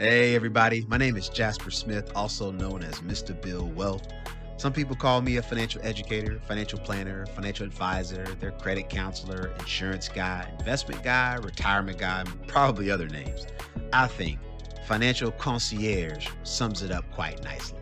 Hey, 0.00 0.34
everybody. 0.34 0.86
My 0.88 0.96
name 0.96 1.18
is 1.18 1.28
Jasper 1.28 1.70
Smith, 1.70 2.10
also 2.14 2.50
known 2.50 2.82
as 2.82 3.00
Mr. 3.00 3.38
Build 3.38 3.76
Wealth. 3.76 4.08
Some 4.56 4.72
people 4.72 4.96
call 4.96 5.20
me 5.20 5.36
a 5.36 5.42
financial 5.42 5.82
educator, 5.84 6.40
financial 6.48 6.78
planner, 6.78 7.26
financial 7.26 7.66
advisor, 7.66 8.24
their 8.40 8.52
credit 8.52 8.88
counselor, 8.88 9.52
insurance 9.58 10.08
guy, 10.08 10.50
investment 10.58 11.02
guy, 11.02 11.34
retirement 11.34 11.98
guy, 11.98 12.24
probably 12.46 12.90
other 12.90 13.08
names. 13.08 13.46
I 13.92 14.06
think 14.06 14.38
financial 14.86 15.32
concierge 15.32 16.28
sums 16.44 16.82
it 16.82 16.90
up 16.90 17.04
quite 17.12 17.44
nicely. 17.44 17.80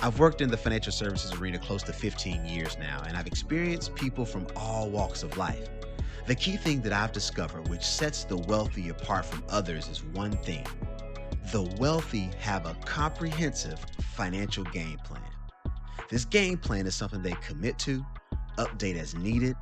I've 0.00 0.18
worked 0.18 0.40
in 0.40 0.50
the 0.50 0.56
financial 0.56 0.90
services 0.90 1.32
arena 1.34 1.60
close 1.60 1.84
to 1.84 1.92
15 1.92 2.46
years 2.46 2.76
now, 2.80 3.04
and 3.06 3.16
I've 3.16 3.28
experienced 3.28 3.94
people 3.94 4.24
from 4.24 4.48
all 4.56 4.90
walks 4.90 5.22
of 5.22 5.36
life. 5.36 5.68
The 6.26 6.34
key 6.34 6.56
thing 6.56 6.80
that 6.80 6.92
I've 6.92 7.12
discovered, 7.12 7.68
which 7.68 7.84
sets 7.84 8.24
the 8.24 8.38
wealthy 8.38 8.88
apart 8.88 9.24
from 9.24 9.44
others, 9.48 9.86
is 9.86 10.02
one 10.02 10.32
thing 10.38 10.66
the 11.52 11.62
wealthy 11.78 12.30
have 12.40 12.66
a 12.66 12.74
comprehensive 12.84 13.78
financial 14.14 14.64
game 14.64 14.98
plan. 15.04 15.22
This 16.10 16.24
game 16.24 16.58
plan 16.58 16.86
is 16.86 16.94
something 16.94 17.22
they 17.22 17.36
commit 17.46 17.78
to, 17.80 18.04
update 18.58 18.96
as 18.96 19.14
needed, 19.14 19.56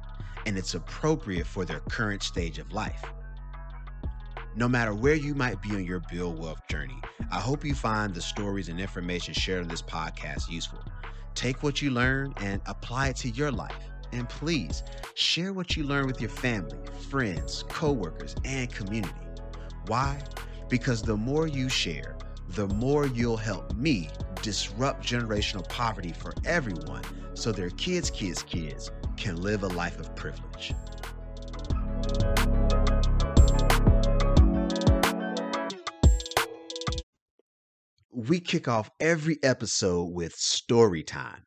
and 0.47 0.57
it's 0.57 0.75
appropriate 0.75 1.47
for 1.47 1.65
their 1.65 1.81
current 1.81 2.23
stage 2.23 2.59
of 2.59 2.73
life. 2.73 3.03
No 4.57 4.69
matter 4.69 4.95
where 4.95 5.15
you 5.15 5.35
might 5.35 5.61
be 5.61 5.71
on 5.71 5.85
your 5.85 6.01
build 6.11 6.39
wealth 6.39 6.67
journey, 6.69 7.01
I 7.31 7.41
hope 7.41 7.65
you 7.65 7.75
find 7.75 8.15
the 8.15 8.21
stories 8.23 8.69
and 8.69 8.81
information 8.81 9.35
shared 9.35 9.63
on 9.63 9.69
this 9.69 9.83
podcast 9.83 10.51
useful. 10.51 10.81
Take 11.35 11.63
what 11.63 11.83
you 11.83 11.91
learn 11.91 12.33
and 12.39 12.63
apply 12.67 13.09
it 13.09 13.17
to 13.17 13.31
your 13.31 13.51
life. 13.51 13.91
And 14.13 14.29
please 14.29 14.85
share 15.15 15.53
what 15.53 15.77
you 15.77 15.83
learn 15.83 16.07
with 16.07 16.21
your 16.21 16.31
family, 16.31 16.79
friends, 17.11 17.65
coworkers, 17.69 18.37
and 18.45 18.73
community. 18.73 19.13
Why? 19.87 20.23
Because 20.69 21.03
the 21.03 21.17
more 21.17 21.47
you 21.47 21.69
share, 21.69 22.17
the 22.51 22.69
more 22.69 23.07
you'll 23.07 23.37
help 23.37 23.75
me 23.75 24.09
disrupt 24.43 25.05
generational 25.05 25.69
poverty 25.69 26.13
for 26.13 26.35
everyone 26.45 27.03
so 27.35 27.53
their 27.53 27.71
kids' 27.71 28.11
kids' 28.11 28.43
kids 28.43 28.91
can 29.17 29.41
live 29.41 29.63
a 29.63 29.69
life 29.69 29.99
of 29.99 30.15
privilege. 30.15 30.75
We 38.13 38.41
kick 38.41 38.69
off 38.69 38.91
every 39.01 39.39
episode 39.43 40.13
with 40.13 40.35
story 40.35 41.03
time. 41.03 41.45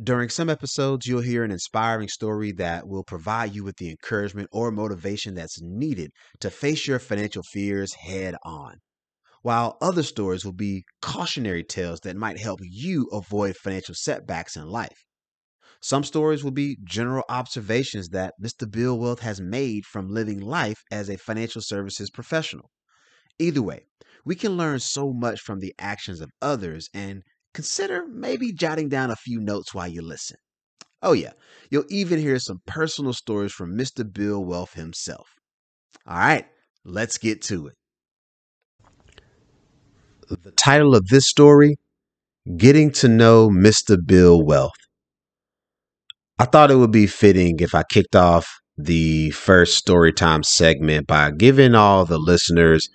During 0.00 0.28
some 0.28 0.48
episodes, 0.48 1.06
you'll 1.06 1.22
hear 1.22 1.42
an 1.42 1.50
inspiring 1.50 2.06
story 2.06 2.52
that 2.52 2.86
will 2.86 3.02
provide 3.02 3.56
you 3.56 3.64
with 3.64 3.78
the 3.78 3.90
encouragement 3.90 4.48
or 4.52 4.70
motivation 4.70 5.34
that's 5.34 5.60
needed 5.60 6.12
to 6.38 6.50
face 6.50 6.86
your 6.86 7.00
financial 7.00 7.42
fears 7.42 7.94
head 7.94 8.36
on. 8.44 8.76
While 9.42 9.76
other 9.80 10.04
stories 10.04 10.44
will 10.44 10.52
be 10.52 10.84
cautionary 11.02 11.64
tales 11.64 11.98
that 12.00 12.16
might 12.16 12.38
help 12.38 12.60
you 12.62 13.08
avoid 13.10 13.56
financial 13.56 13.96
setbacks 13.96 14.56
in 14.56 14.68
life. 14.68 15.04
Some 15.80 16.04
stories 16.04 16.44
will 16.44 16.52
be 16.52 16.78
general 16.84 17.24
observations 17.28 18.10
that 18.10 18.34
Mr. 18.40 18.70
Build 18.70 19.00
Wealth 19.00 19.20
has 19.20 19.40
made 19.40 19.84
from 19.84 20.14
living 20.14 20.40
life 20.40 20.80
as 20.92 21.08
a 21.08 21.18
financial 21.18 21.60
services 21.60 22.08
professional. 22.08 22.70
Either 23.40 23.62
way, 23.62 23.86
we 24.24 24.36
can 24.36 24.56
learn 24.56 24.78
so 24.78 25.12
much 25.12 25.40
from 25.40 25.58
the 25.58 25.74
actions 25.76 26.20
of 26.20 26.30
others 26.40 26.88
and 26.94 27.24
consider 27.54 28.06
maybe 28.06 28.52
jotting 28.52 28.88
down 28.88 29.10
a 29.10 29.16
few 29.16 29.40
notes 29.40 29.74
while 29.74 29.88
you 29.88 30.02
listen. 30.02 30.36
Oh, 31.02 31.12
yeah, 31.12 31.32
you'll 31.70 31.84
even 31.88 32.18
hear 32.18 32.38
some 32.38 32.60
personal 32.66 33.12
stories 33.12 33.52
from 33.52 33.76
Mr. 33.76 34.10
Build 34.10 34.46
Wealth 34.46 34.74
himself. 34.74 35.28
All 36.06 36.18
right, 36.18 36.46
let's 36.84 37.18
get 37.18 37.42
to 37.42 37.68
it. 37.68 37.74
The 40.28 40.50
title 40.52 40.94
of 40.94 41.06
this 41.06 41.28
story 41.28 41.76
Getting 42.56 42.90
to 42.92 43.08
Know 43.08 43.48
Mr. 43.48 43.96
Build 44.04 44.46
Wealth. 44.46 44.72
I 46.38 46.44
thought 46.44 46.70
it 46.70 46.76
would 46.76 46.92
be 46.92 47.06
fitting 47.06 47.60
if 47.60 47.74
I 47.74 47.82
kicked 47.90 48.14
off 48.14 48.48
the 48.76 49.30
first 49.30 49.84
storytime 49.84 50.44
segment 50.44 51.06
by 51.06 51.30
giving 51.30 51.74
all 51.74 52.04
the 52.04 52.18
listeners 52.18 52.88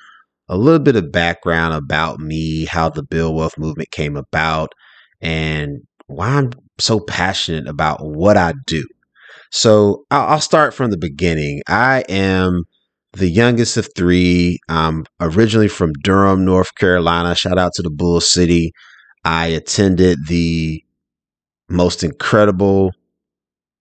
a 0.50 0.58
little 0.58 0.80
bit 0.80 0.96
of 0.96 1.12
background 1.12 1.74
about 1.74 2.20
me, 2.20 2.66
how 2.66 2.90
the 2.90 3.04
Build 3.04 3.36
Wealth 3.36 3.58
movement 3.58 3.92
came 3.92 4.16
about, 4.16 4.72
and 5.22 5.80
why 6.08 6.30
I'm 6.30 6.52
so 6.80 7.00
passionate 7.00 7.68
about 7.68 8.00
what 8.02 8.38
I 8.38 8.54
do. 8.66 8.86
So 9.52 10.06
I'll 10.12 10.42
start 10.42 10.74
from 10.74 10.92
the 10.92 10.98
beginning. 10.98 11.62
I 11.68 12.04
am 12.10 12.64
the 13.14 13.30
youngest 13.30 13.78
of 13.78 13.88
three. 13.96 14.58
I'm 14.68 15.06
originally 15.22 15.68
from 15.68 15.94
Durham, 16.04 16.44
North 16.44 16.74
Carolina. 16.76 17.36
Shout 17.36 17.60
out 17.60 17.72
to 17.76 17.84
the 17.84 17.92
Bull 17.92 18.20
City. 18.20 18.72
I 19.24 19.48
attended 19.48 20.28
the 20.28 20.84
most 21.70 22.04
incredible 22.04 22.92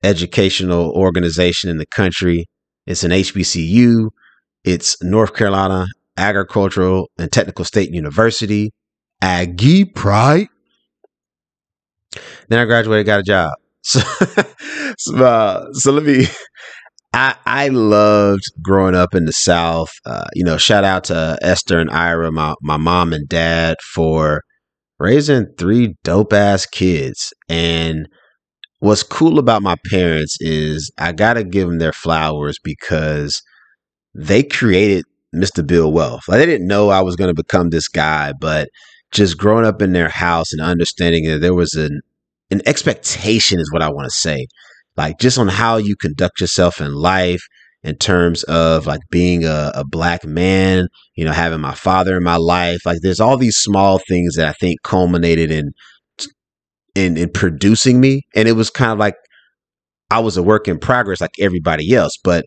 educational 0.02 0.90
organization 0.92 1.70
in 1.70 1.78
the 1.78 1.86
country. 1.86 2.46
It's 2.86 3.04
an 3.04 3.10
HBCU. 3.10 4.10
It's 4.64 5.02
North 5.02 5.34
Carolina 5.34 5.86
Agricultural 6.16 7.10
and 7.18 7.30
Technical 7.30 7.64
State 7.64 7.90
University, 7.90 8.72
Aggie 9.20 9.84
Pride. 9.84 10.48
Then 12.48 12.58
I 12.58 12.64
graduated, 12.64 13.06
got 13.06 13.20
a 13.20 13.24
job. 13.24 13.52
So, 13.84 14.00
so, 14.96 15.24
uh, 15.24 15.72
so 15.72 15.90
let 15.90 16.04
me. 16.04 16.26
I 17.12 17.34
I 17.44 17.68
loved 17.68 18.44
growing 18.62 18.94
up 18.94 19.12
in 19.12 19.24
the 19.24 19.32
South. 19.32 19.90
Uh, 20.06 20.26
you 20.34 20.44
know, 20.44 20.56
shout 20.56 20.84
out 20.84 21.04
to 21.04 21.36
Esther 21.42 21.80
and 21.80 21.90
Ira, 21.90 22.30
my 22.30 22.54
my 22.62 22.76
mom 22.76 23.12
and 23.12 23.28
dad, 23.28 23.78
for 23.94 24.42
raising 25.00 25.46
three 25.58 25.96
dope 26.04 26.32
ass 26.32 26.64
kids. 26.64 27.32
And 27.48 28.06
what's 28.78 29.02
cool 29.02 29.40
about 29.40 29.62
my 29.62 29.76
parents 29.90 30.36
is 30.40 30.92
I 30.98 31.12
gotta 31.12 31.42
give 31.42 31.68
them 31.68 31.78
their 31.78 31.92
flowers 31.92 32.58
because 32.62 33.42
they 34.14 34.42
created 34.42 35.04
Mr. 35.34 35.66
Build 35.66 35.94
Wealth. 35.94 36.22
Like 36.28 36.38
they 36.38 36.46
didn't 36.46 36.66
know 36.66 36.90
I 36.90 37.02
was 37.02 37.16
going 37.16 37.34
to 37.34 37.42
become 37.42 37.70
this 37.70 37.88
guy, 37.88 38.32
but 38.38 38.68
just 39.10 39.38
growing 39.38 39.64
up 39.64 39.82
in 39.82 39.92
their 39.92 40.08
house 40.08 40.52
and 40.52 40.60
understanding 40.60 41.26
that 41.28 41.40
there 41.40 41.54
was 41.54 41.74
an 41.74 42.00
an 42.50 42.60
expectation 42.66 43.58
is 43.60 43.72
what 43.72 43.82
I 43.82 43.90
want 43.90 44.04
to 44.04 44.10
say. 44.10 44.46
Like 44.96 45.18
just 45.18 45.38
on 45.38 45.48
how 45.48 45.78
you 45.78 45.96
conduct 45.96 46.40
yourself 46.40 46.80
in 46.80 46.92
life 46.94 47.42
in 47.82 47.96
terms 47.96 48.42
of 48.44 48.86
like 48.86 49.00
being 49.10 49.44
a, 49.44 49.72
a 49.74 49.84
black 49.84 50.24
man, 50.24 50.86
you 51.16 51.24
know, 51.24 51.32
having 51.32 51.60
my 51.60 51.74
father 51.74 52.16
in 52.16 52.22
my 52.22 52.36
life. 52.36 52.84
Like 52.84 52.98
there's 53.02 53.20
all 53.20 53.36
these 53.36 53.56
small 53.56 53.98
things 54.06 54.36
that 54.36 54.46
I 54.46 54.52
think 54.52 54.82
culminated 54.82 55.50
in 55.50 55.70
in 56.94 57.16
in 57.16 57.30
producing 57.30 58.00
me. 58.00 58.22
And 58.34 58.48
it 58.48 58.52
was 58.52 58.70
kind 58.70 58.92
of 58.92 58.98
like 58.98 59.14
I 60.10 60.20
was 60.20 60.36
a 60.36 60.42
work 60.42 60.68
in 60.68 60.78
progress 60.78 61.20
like 61.20 61.34
everybody 61.40 61.94
else. 61.94 62.18
But 62.22 62.44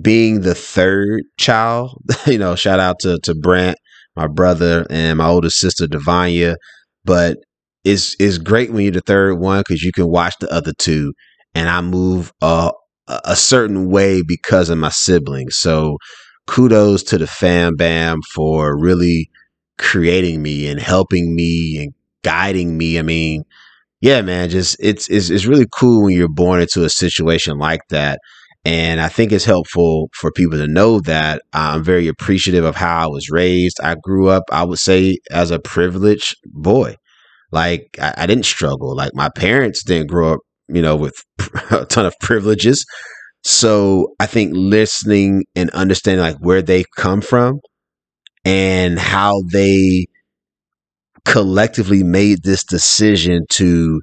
being 0.00 0.40
the 0.40 0.54
third 0.54 1.22
child, 1.38 2.02
you 2.26 2.38
know, 2.38 2.54
shout 2.54 2.80
out 2.80 2.96
to 3.00 3.18
to 3.24 3.34
Brent, 3.34 3.78
my 4.16 4.26
brother, 4.26 4.86
and 4.90 5.18
my 5.18 5.26
older 5.26 5.50
sister 5.50 5.86
Devanya. 5.86 6.56
But 7.04 7.38
it's 7.84 8.16
it's 8.18 8.38
great 8.38 8.72
when 8.72 8.82
you're 8.84 8.92
the 8.92 9.00
third 9.00 9.38
one 9.38 9.60
because 9.60 9.82
you 9.82 9.92
can 9.92 10.08
watch 10.08 10.34
the 10.40 10.52
other 10.52 10.72
two, 10.78 11.12
and 11.54 11.68
I 11.68 11.80
move 11.80 12.32
a 12.40 12.72
a 13.08 13.36
certain 13.36 13.90
way 13.90 14.22
because 14.26 14.70
of 14.70 14.78
my 14.78 14.88
siblings. 14.88 15.56
So 15.56 15.98
kudos 16.46 17.02
to 17.04 17.18
the 17.18 17.26
fam 17.26 17.76
bam 17.76 18.18
for 18.34 18.78
really 18.78 19.30
creating 19.78 20.42
me 20.42 20.68
and 20.68 20.80
helping 20.80 21.34
me 21.34 21.78
and 21.82 21.92
guiding 22.22 22.76
me. 22.76 22.98
I 22.98 23.02
mean, 23.02 23.44
yeah, 24.00 24.22
man, 24.22 24.48
just 24.48 24.76
it's 24.80 25.08
it's 25.08 25.30
it's 25.30 25.46
really 25.46 25.66
cool 25.70 26.04
when 26.04 26.14
you're 26.16 26.28
born 26.28 26.60
into 26.60 26.84
a 26.84 26.90
situation 26.90 27.58
like 27.58 27.80
that 27.90 28.20
and 28.64 29.00
I 29.00 29.08
think 29.08 29.30
it's 29.30 29.44
helpful 29.44 30.08
for 30.14 30.32
people 30.32 30.58
to 30.58 30.66
know 30.66 31.00
that 31.00 31.42
I'm 31.52 31.84
very 31.84 32.08
appreciative 32.08 32.64
of 32.64 32.76
how 32.76 33.04
I 33.04 33.06
was 33.08 33.28
raised. 33.30 33.78
I 33.82 33.94
grew 34.02 34.28
up, 34.28 34.44
I 34.50 34.64
would 34.64 34.78
say, 34.78 35.18
as 35.30 35.50
a 35.50 35.58
privileged 35.58 36.34
boy. 36.46 36.96
Like, 37.52 37.98
I, 38.00 38.14
I 38.18 38.26
didn't 38.26 38.46
struggle. 38.46 38.96
Like, 38.96 39.12
my 39.14 39.28
parents 39.28 39.84
didn't 39.84 40.08
grow 40.08 40.34
up, 40.34 40.40
you 40.68 40.80
know, 40.80 40.96
with 40.96 41.14
a 41.70 41.84
ton 41.84 42.06
of 42.06 42.14
privileges. 42.20 42.86
So 43.42 44.14
I 44.18 44.24
think 44.24 44.52
listening 44.54 45.44
and 45.54 45.68
understanding 45.70 46.22
like 46.24 46.38
where 46.38 46.62
they 46.62 46.84
come 46.96 47.20
from 47.20 47.60
and 48.46 48.98
how 48.98 49.42
they 49.52 50.06
collectively 51.26 52.02
made 52.02 52.42
this 52.42 52.64
decision 52.64 53.44
to 53.50 54.00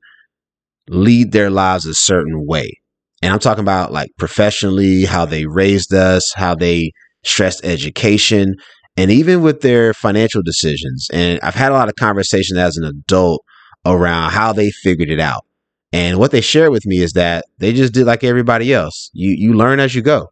lead 0.89 1.31
their 1.31 1.49
lives 1.49 1.87
a 1.87 1.95
certain 1.95 2.45
way 2.45 2.80
and 3.21 3.31
I'm 3.33 3.39
talking 3.39 3.63
about 3.63 3.91
like 3.91 4.09
professionally, 4.17 5.05
how 5.05 5.25
they 5.25 5.45
raised 5.45 5.93
us, 5.93 6.31
how 6.35 6.55
they 6.55 6.91
stressed 7.23 7.63
education, 7.63 8.55
and 8.97 9.11
even 9.11 9.41
with 9.41 9.61
their 9.61 9.93
financial 9.93 10.41
decisions. 10.41 11.07
And 11.13 11.39
I've 11.41 11.55
had 11.55 11.71
a 11.71 11.75
lot 11.75 11.87
of 11.87 11.95
conversations 11.95 12.57
as 12.57 12.77
an 12.77 12.85
adult 12.85 13.43
around 13.85 14.31
how 14.31 14.53
they 14.53 14.71
figured 14.71 15.09
it 15.09 15.19
out. 15.19 15.45
And 15.93 16.17
what 16.17 16.31
they 16.31 16.41
shared 16.41 16.71
with 16.71 16.85
me 16.85 16.99
is 16.99 17.13
that 17.13 17.45
they 17.59 17.73
just 17.73 17.93
did 17.93 18.05
like 18.05 18.23
everybody 18.23 18.73
else. 18.73 19.09
You 19.13 19.31
you 19.31 19.53
learn 19.53 19.79
as 19.79 19.93
you 19.93 20.01
go. 20.01 20.29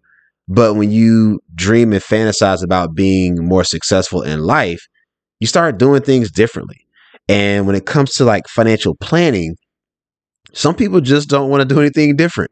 But 0.48 0.76
when 0.76 0.90
you 0.92 1.42
dream 1.54 1.94
and 1.94 2.02
fantasize 2.02 2.64
about 2.64 2.96
being 2.96 3.36
more 3.38 3.64
successful 3.64 4.24
in 4.24 4.40
life, 4.40 4.82
you 5.40 5.48
start 5.48 5.78
doing 5.78 6.02
things 6.02 6.32
differently. 6.32 6.88
And 7.28 7.68
when 7.68 7.76
it 7.76 7.86
comes 7.86 8.14
to 8.14 8.26
like 8.26 8.48
financial 8.48 8.96
planning, 8.96 9.56
some 10.54 10.74
people 10.74 11.02
just 11.02 11.30
don't 11.30 11.50
want 11.52 11.62
to 11.62 11.72
do 11.72 11.80
anything 11.80 12.16
different. 12.16 12.50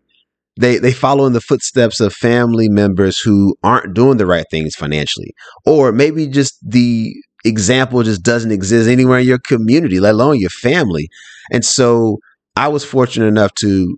They 0.59 0.77
they 0.77 0.93
follow 0.93 1.25
in 1.25 1.33
the 1.33 1.41
footsteps 1.41 1.99
of 1.99 2.13
family 2.13 2.69
members 2.69 3.19
who 3.19 3.55
aren't 3.63 3.93
doing 3.93 4.17
the 4.17 4.25
right 4.25 4.45
things 4.49 4.75
financially, 4.75 5.33
or 5.65 5.91
maybe 5.91 6.27
just 6.27 6.57
the 6.61 7.13
example 7.45 8.03
just 8.03 8.23
doesn't 8.23 8.51
exist 8.51 8.89
anywhere 8.89 9.19
in 9.19 9.27
your 9.27 9.39
community, 9.39 9.99
let 9.99 10.15
alone 10.15 10.39
your 10.39 10.49
family. 10.49 11.07
And 11.51 11.63
so 11.63 12.17
I 12.55 12.67
was 12.67 12.83
fortunate 12.83 13.27
enough 13.27 13.53
to 13.61 13.97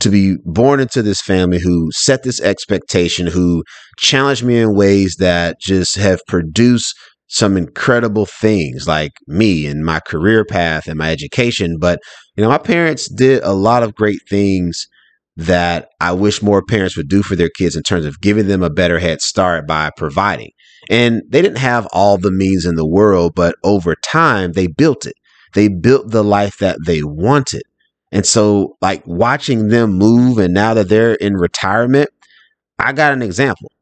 to 0.00 0.10
be 0.10 0.36
born 0.44 0.80
into 0.80 1.02
this 1.02 1.20
family 1.20 1.58
who 1.58 1.88
set 1.92 2.22
this 2.22 2.40
expectation, 2.40 3.26
who 3.26 3.62
challenged 3.98 4.44
me 4.44 4.58
in 4.58 4.76
ways 4.76 5.16
that 5.18 5.58
just 5.60 5.96
have 5.96 6.20
produced 6.28 6.94
some 7.28 7.56
incredible 7.56 8.26
things 8.26 8.86
like 8.86 9.12
me 9.26 9.66
and 9.66 9.84
my 9.84 10.00
career 10.00 10.44
path 10.44 10.86
and 10.86 10.98
my 10.98 11.10
education. 11.10 11.78
But, 11.80 12.00
you 12.36 12.42
know, 12.42 12.50
my 12.50 12.58
parents 12.58 13.08
did 13.08 13.42
a 13.42 13.52
lot 13.52 13.82
of 13.82 13.94
great 13.94 14.20
things 14.28 14.86
that 15.36 15.88
I 16.00 16.12
wish 16.12 16.42
more 16.42 16.62
parents 16.62 16.96
would 16.96 17.08
do 17.08 17.22
for 17.22 17.34
their 17.36 17.48
kids 17.48 17.76
in 17.76 17.82
terms 17.82 18.04
of 18.04 18.20
giving 18.20 18.46
them 18.46 18.62
a 18.62 18.70
better 18.70 18.98
head 18.98 19.20
start 19.20 19.66
by 19.66 19.90
providing. 19.96 20.50
And 20.88 21.22
they 21.28 21.42
didn't 21.42 21.58
have 21.58 21.86
all 21.92 22.18
the 22.18 22.30
means 22.30 22.64
in 22.64 22.76
the 22.76 22.86
world, 22.86 23.32
but 23.34 23.56
over 23.64 23.94
time 23.96 24.52
they 24.52 24.66
built 24.66 25.06
it. 25.06 25.14
They 25.54 25.68
built 25.68 26.10
the 26.10 26.24
life 26.24 26.58
that 26.58 26.78
they 26.84 27.02
wanted. 27.02 27.62
And 28.12 28.24
so, 28.24 28.76
like 28.80 29.02
watching 29.06 29.68
them 29.68 29.94
move, 29.94 30.38
and 30.38 30.54
now 30.54 30.74
that 30.74 30.88
they're 30.88 31.14
in 31.14 31.34
retirement, 31.34 32.10
I 32.78 32.92
got 32.92 33.12
an 33.12 33.22
example. 33.22 33.72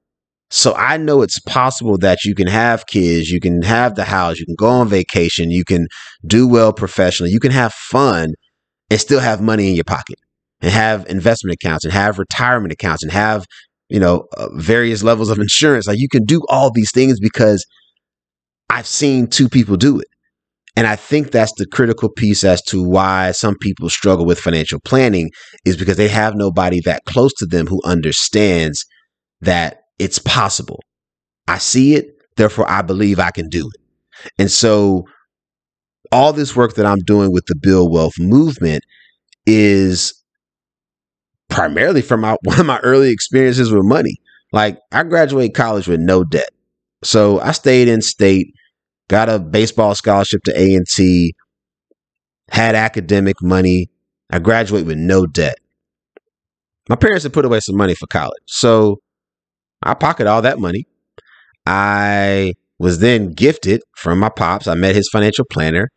So 0.50 0.75
I 0.75 0.96
know 0.96 1.22
it's 1.22 1.40
possible 1.40 1.98
that 1.98 2.25
you 2.25 2.34
can 2.34 2.46
have 2.46 2.87
kids, 2.87 3.31
you 3.31 3.40
can 3.40 3.62
have 3.62 3.94
the 3.94 4.05
house, 4.05 4.38
you 4.38 4.46
can 4.46 4.55
go 4.55 4.69
on 4.69 4.88
vacation, 4.88 5.50
you 5.50 5.64
can 5.64 5.87
do 6.26 6.46
well 6.46 6.72
professionally, 6.72 7.32
you 7.32 7.40
can 7.40 7.52
have 7.52 7.72
fun 7.72 8.34
and 8.90 9.00
still 9.00 9.20
have 9.20 9.40
money 9.40 9.69
in 9.69 9.75
your 9.75 9.84
pocket 9.84 10.19
and 10.62 10.70
have 10.70 11.06
investment 11.09 11.55
accounts 11.55 11.85
and 11.85 11.93
have 11.93 12.19
retirement 12.19 12.73
accounts 12.73 13.03
and 13.03 13.12
have, 13.12 13.44
you 13.88 14.00
know, 14.00 14.26
uh, 14.37 14.49
various 14.56 15.03
levels 15.03 15.29
of 15.29 15.38
insurance. 15.41 15.87
Like 15.87 15.99
you 15.99 16.09
can 16.09 16.25
do 16.25 16.41
all 16.49 16.70
these 16.70 16.93
things 16.93 17.20
because 17.20 17.67
I've 18.70 18.87
seen 18.87 19.26
two 19.26 19.49
people 19.49 19.76
do 19.76 19.99
it. 19.99 20.06
And 20.75 20.87
I 20.87 20.97
think 20.97 21.31
that's 21.31 21.53
the 21.59 21.67
critical 21.67 22.09
piece 22.09 22.44
as 22.44 22.62
to 22.62 22.82
why 22.82 23.32
some 23.32 23.56
people 23.61 23.91
struggle 23.91 24.25
with 24.25 24.41
financial 24.41 24.81
planning 24.81 25.31
is 25.67 25.76
because 25.76 25.99
they 25.99 26.09
have 26.09 26.35
nobody 26.35 26.81
that 26.87 27.05
close 27.05 27.35
to 27.35 27.47
them 27.47 27.67
who 27.67 27.82
understands 27.85 28.87
that 29.43 29.82
it's 29.99 30.19
possible. 30.19 30.81
I 31.47 31.58
see 31.58 31.94
it, 31.94 32.06
therefore 32.37 32.70
I 32.70 32.81
believe 32.81 33.19
I 33.19 33.32
can 33.32 33.50
do 33.50 33.69
it. 33.69 34.31
And 34.38 34.50
so 34.50 35.05
all 36.11 36.32
this 36.32 36.56
work 36.56 36.75
that 36.76 36.87
I'm 36.87 37.00
doing 37.00 37.32
with 37.32 37.44
the 37.47 37.56
Build 37.61 37.93
Wealth 37.93 38.19
movement 38.19 38.82
is 39.47 40.21
primarily 41.54 42.02
from 42.02 42.20
my, 42.20 42.37
one 42.44 42.60
of 42.60 42.66
my 42.66 42.78
early 42.81 43.10
experiences 43.10 43.72
with 43.72 43.84
money. 43.84 44.16
Like 44.52 44.78
I 44.90 45.02
graduated 45.04 45.54
college 45.54 45.88
with 45.88 46.00
no 46.00 46.25
debt. 46.25 46.50
So 47.04 47.40
I 47.40 47.52
stayed 47.52 47.88
in 47.88 48.02
state 48.02 48.49
got 49.12 49.28
a 49.28 49.38
baseball 49.38 49.94
scholarship 49.94 50.43
to 50.43 50.58
A&T, 50.58 51.34
had 52.50 52.75
academic 52.75 53.37
money. 53.43 53.90
I 54.31 54.38
graduate 54.38 54.87
with 54.87 54.96
no 54.96 55.26
debt. 55.26 55.56
My 56.88 56.96
parents 56.96 57.22
had 57.25 57.34
put 57.34 57.44
away 57.44 57.60
some 57.60 57.76
money 57.76 57.94
for 57.94 58.06
college. 58.06 58.43
So 58.46 59.00
I 59.82 59.93
pocket 59.93 60.26
all 60.26 60.40
that 60.40 60.58
money. 60.58 60.87
I 61.66 62.55
was 62.78 63.00
then 63.00 63.32
gifted 63.32 63.82
from 63.96 64.19
my 64.19 64.31
pops. 64.31 64.66
I 64.66 64.75
met 64.75 64.94
his 64.94 65.10
financial 65.12 65.44
planner, 65.44 65.90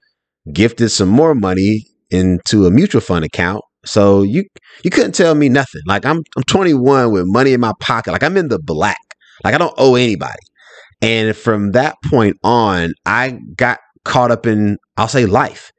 gifted 0.52 0.92
some 0.92 1.10
more 1.10 1.34
money 1.34 1.86
into 2.10 2.66
a 2.66 2.72
mutual 2.72 3.00
fund 3.00 3.24
account. 3.24 3.64
So 3.86 4.24
you 4.24 4.44
you 4.84 4.90
couldn't 4.90 5.14
tell 5.14 5.36
me 5.36 5.50
nothing. 5.50 5.82
Like 5.86 6.06
I'm 6.06 6.22
I'm 6.36 6.44
21 6.44 7.12
with 7.12 7.24
money 7.28 7.54
in 7.54 7.60
my 7.60 7.74
pocket. 7.80 8.12
Like 8.12 8.24
I'm 8.24 8.38
in 8.38 8.48
the 8.48 8.60
black. 8.60 8.98
Like 9.44 9.54
I 9.54 9.58
don't 9.58 9.74
owe 9.78 9.96
anybody. 9.96 10.40
And 11.02 11.36
from 11.36 11.74
that 11.74 11.96
point 12.10 12.38
on, 12.44 12.94
I 13.06 13.40
got 13.56 13.80
caught 14.06 14.32
up 14.32 14.48
in, 14.48 14.78
I'll 14.98 15.08
say, 15.08 15.26
life. 15.26 15.72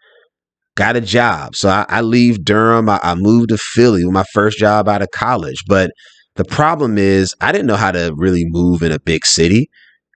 Got 0.77 0.97
a 0.97 1.01
job. 1.01 1.57
So 1.57 1.71
I, 1.71 1.87
I 1.89 2.03
leave 2.03 2.45
Durham. 2.45 2.89
I, 2.89 3.01
I 3.03 3.15
moved 3.15 3.49
to 3.49 3.57
Philly 3.57 4.05
with 4.05 4.13
my 4.13 4.25
first 4.35 4.59
job 4.59 4.89
out 4.89 5.01
of 5.01 5.09
college. 5.13 5.65
But 5.67 5.91
the 6.35 6.45
problem 6.45 6.99
is, 6.99 7.35
I 7.41 7.51
didn't 7.51 7.67
know 7.67 7.77
how 7.77 7.93
to 7.93 8.13
really 8.17 8.45
move 8.47 8.83
in 8.83 8.93
a 8.93 9.01
big 9.01 9.25
city. 9.25 9.71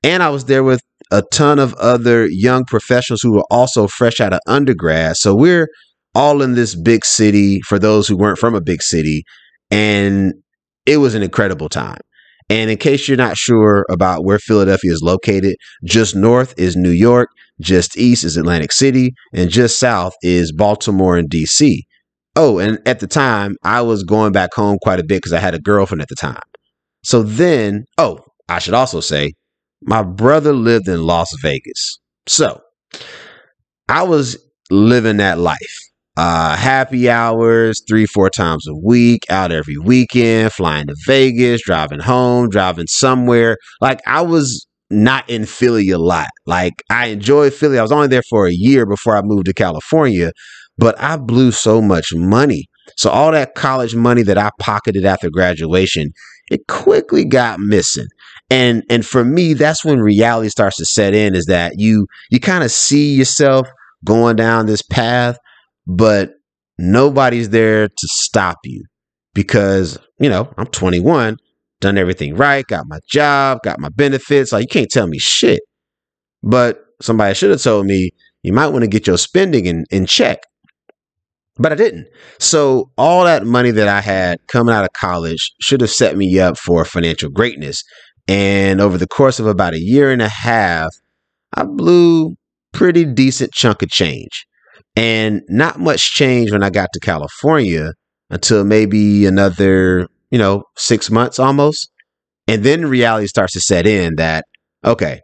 And 0.04 0.22
I 0.22 0.28
was 0.28 0.44
there 0.44 0.62
with 0.62 0.82
a 1.10 1.22
ton 1.32 1.58
of 1.58 1.74
other 1.74 2.26
young 2.26 2.64
professionals 2.64 3.22
who 3.22 3.32
were 3.32 3.46
also 3.50 3.86
fresh 3.86 4.20
out 4.20 4.34
of 4.34 4.40
undergrad. 4.46 5.16
So 5.16 5.34
we're 5.34 5.68
all 6.14 6.42
in 6.42 6.54
this 6.54 6.74
big 6.74 7.04
city 7.04 7.60
for 7.62 7.78
those 7.78 8.08
who 8.08 8.16
weren't 8.16 8.38
from 8.38 8.54
a 8.54 8.60
big 8.60 8.82
city. 8.82 9.24
And 9.70 10.34
it 10.86 10.98
was 10.98 11.14
an 11.14 11.22
incredible 11.22 11.68
time. 11.68 12.00
And 12.48 12.68
in 12.68 12.78
case 12.78 13.06
you're 13.06 13.16
not 13.16 13.36
sure 13.36 13.86
about 13.90 14.24
where 14.24 14.40
Philadelphia 14.40 14.92
is 14.92 15.02
located, 15.02 15.54
just 15.84 16.16
north 16.16 16.52
is 16.58 16.76
New 16.76 16.90
York, 16.90 17.28
just 17.60 17.96
east 17.96 18.24
is 18.24 18.36
Atlantic 18.36 18.72
City, 18.72 19.12
and 19.32 19.50
just 19.50 19.78
south 19.78 20.14
is 20.22 20.50
Baltimore 20.50 21.16
and 21.16 21.30
DC. 21.30 21.82
Oh, 22.34 22.58
and 22.58 22.80
at 22.86 22.98
the 22.98 23.06
time, 23.06 23.54
I 23.62 23.82
was 23.82 24.02
going 24.02 24.32
back 24.32 24.52
home 24.52 24.78
quite 24.82 24.98
a 24.98 25.04
bit 25.04 25.18
because 25.18 25.32
I 25.32 25.38
had 25.38 25.54
a 25.54 25.60
girlfriend 25.60 26.02
at 26.02 26.08
the 26.08 26.16
time. 26.16 26.42
So 27.04 27.22
then, 27.22 27.84
oh, 27.98 28.18
I 28.48 28.58
should 28.58 28.74
also 28.74 29.00
say, 29.00 29.32
my 29.82 30.02
brother 30.02 30.52
lived 30.52 30.88
in 30.88 31.04
Las 31.04 31.32
Vegas. 31.40 32.00
So 32.26 32.60
I 33.88 34.02
was 34.02 34.36
living 34.70 35.18
that 35.18 35.38
life 35.38 35.89
uh, 36.20 36.54
happy 36.54 37.08
hours 37.08 37.82
three, 37.88 38.04
four 38.04 38.28
times 38.28 38.68
a 38.68 38.74
week, 38.74 39.24
out 39.30 39.50
every 39.50 39.78
weekend, 39.78 40.52
flying 40.52 40.86
to 40.86 40.94
Vegas, 41.06 41.62
driving 41.64 41.98
home, 41.98 42.50
driving 42.50 42.88
somewhere. 42.88 43.56
Like 43.80 44.02
I 44.06 44.20
was 44.20 44.66
not 44.90 45.26
in 45.30 45.46
Philly 45.46 45.88
a 45.88 45.96
lot. 45.96 46.28
Like 46.44 46.74
I 46.90 47.06
enjoyed 47.06 47.54
Philly. 47.54 47.78
I 47.78 47.82
was 47.82 47.90
only 47.90 48.08
there 48.08 48.20
for 48.28 48.46
a 48.46 48.52
year 48.52 48.84
before 48.84 49.16
I 49.16 49.22
moved 49.22 49.46
to 49.46 49.54
California, 49.54 50.32
but 50.76 50.94
I 51.00 51.16
blew 51.16 51.52
so 51.52 51.80
much 51.80 52.08
money. 52.14 52.66
So 52.98 53.08
all 53.08 53.32
that 53.32 53.54
college 53.54 53.94
money 53.94 54.22
that 54.24 54.36
I 54.36 54.50
pocketed 54.60 55.06
after 55.06 55.30
graduation, 55.30 56.10
it 56.50 56.66
quickly 56.68 57.24
got 57.24 57.60
missing. 57.60 58.08
And 58.50 58.82
and 58.90 59.06
for 59.06 59.24
me, 59.24 59.54
that's 59.54 59.86
when 59.86 60.00
reality 60.00 60.50
starts 60.50 60.76
to 60.76 60.84
set 60.84 61.14
in 61.14 61.34
is 61.34 61.46
that 61.46 61.78
you 61.78 62.06
you 62.30 62.40
kind 62.40 62.62
of 62.62 62.70
see 62.70 63.14
yourself 63.14 63.66
going 64.04 64.36
down 64.36 64.66
this 64.66 64.82
path 64.82 65.38
but 65.90 66.34
nobody's 66.78 67.50
there 67.50 67.88
to 67.88 68.08
stop 68.08 68.58
you 68.64 68.84
because, 69.34 69.98
you 70.20 70.28
know, 70.28 70.52
I'm 70.56 70.66
21, 70.66 71.36
done 71.80 71.98
everything 71.98 72.36
right, 72.36 72.64
got 72.64 72.86
my 72.86 73.00
job, 73.10 73.58
got 73.64 73.80
my 73.80 73.88
benefits. 73.88 74.52
Like, 74.52 74.62
you 74.62 74.68
can't 74.68 74.90
tell 74.90 75.08
me 75.08 75.18
shit. 75.18 75.60
But 76.44 76.78
somebody 77.02 77.34
should 77.34 77.50
have 77.50 77.62
told 77.62 77.86
me 77.86 78.10
you 78.44 78.52
might 78.52 78.68
want 78.68 78.84
to 78.84 78.88
get 78.88 79.08
your 79.08 79.18
spending 79.18 79.66
in, 79.66 79.84
in 79.90 80.06
check. 80.06 80.38
But 81.56 81.72
I 81.72 81.74
didn't. 81.74 82.06
So, 82.38 82.92
all 82.96 83.24
that 83.24 83.44
money 83.44 83.72
that 83.72 83.88
I 83.88 84.00
had 84.00 84.38
coming 84.46 84.72
out 84.74 84.84
of 84.84 84.92
college 84.92 85.52
should 85.60 85.80
have 85.80 85.90
set 85.90 86.16
me 86.16 86.38
up 86.38 86.56
for 86.56 86.84
financial 86.84 87.30
greatness. 87.30 87.82
And 88.28 88.80
over 88.80 88.96
the 88.96 89.08
course 89.08 89.40
of 89.40 89.46
about 89.46 89.74
a 89.74 89.80
year 89.80 90.12
and 90.12 90.22
a 90.22 90.28
half, 90.28 90.88
I 91.52 91.64
blew 91.64 92.36
pretty 92.72 93.04
decent 93.04 93.52
chunk 93.52 93.82
of 93.82 93.90
change. 93.90 94.46
And 94.96 95.42
not 95.48 95.78
much 95.78 96.12
changed 96.12 96.52
when 96.52 96.62
I 96.62 96.70
got 96.70 96.90
to 96.92 97.00
California 97.00 97.92
until 98.28 98.64
maybe 98.64 99.26
another, 99.26 100.08
you 100.30 100.38
know, 100.38 100.64
six 100.76 101.10
months 101.10 101.38
almost. 101.38 101.90
And 102.48 102.64
then 102.64 102.86
reality 102.86 103.26
starts 103.26 103.52
to 103.54 103.60
set 103.60 103.86
in 103.86 104.16
that, 104.16 104.44
okay, 104.84 105.20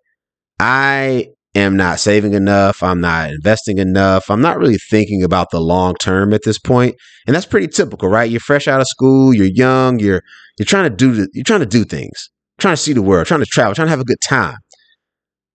I 0.60 1.28
am 1.56 1.76
not 1.76 1.98
saving 1.98 2.34
enough. 2.34 2.82
I'm 2.82 3.00
not 3.00 3.30
investing 3.30 3.78
enough. 3.78 4.30
I'm 4.30 4.40
not 4.40 4.58
really 4.58 4.78
thinking 4.90 5.22
about 5.22 5.50
the 5.50 5.60
long 5.60 5.94
term 5.96 6.32
at 6.32 6.44
this 6.44 6.58
point. 6.58 6.94
And 7.26 7.34
that's 7.34 7.46
pretty 7.46 7.68
typical, 7.68 8.08
right? 8.08 8.30
You're 8.30 8.40
fresh 8.40 8.68
out 8.68 8.80
of 8.80 8.86
school, 8.86 9.34
you're 9.34 9.46
young, 9.46 9.98
you're 9.98 10.22
you're 10.58 10.66
trying 10.66 10.88
to 10.88 10.96
do 10.96 11.26
you're 11.32 11.44
trying 11.44 11.60
to 11.60 11.66
do 11.66 11.84
things, 11.84 12.30
trying 12.58 12.74
to 12.74 12.80
see 12.80 12.92
the 12.92 13.02
world, 13.02 13.26
trying 13.26 13.40
to 13.40 13.46
travel, 13.46 13.74
trying 13.74 13.86
to 13.86 13.90
have 13.90 14.00
a 14.00 14.04
good 14.04 14.20
time. 14.26 14.56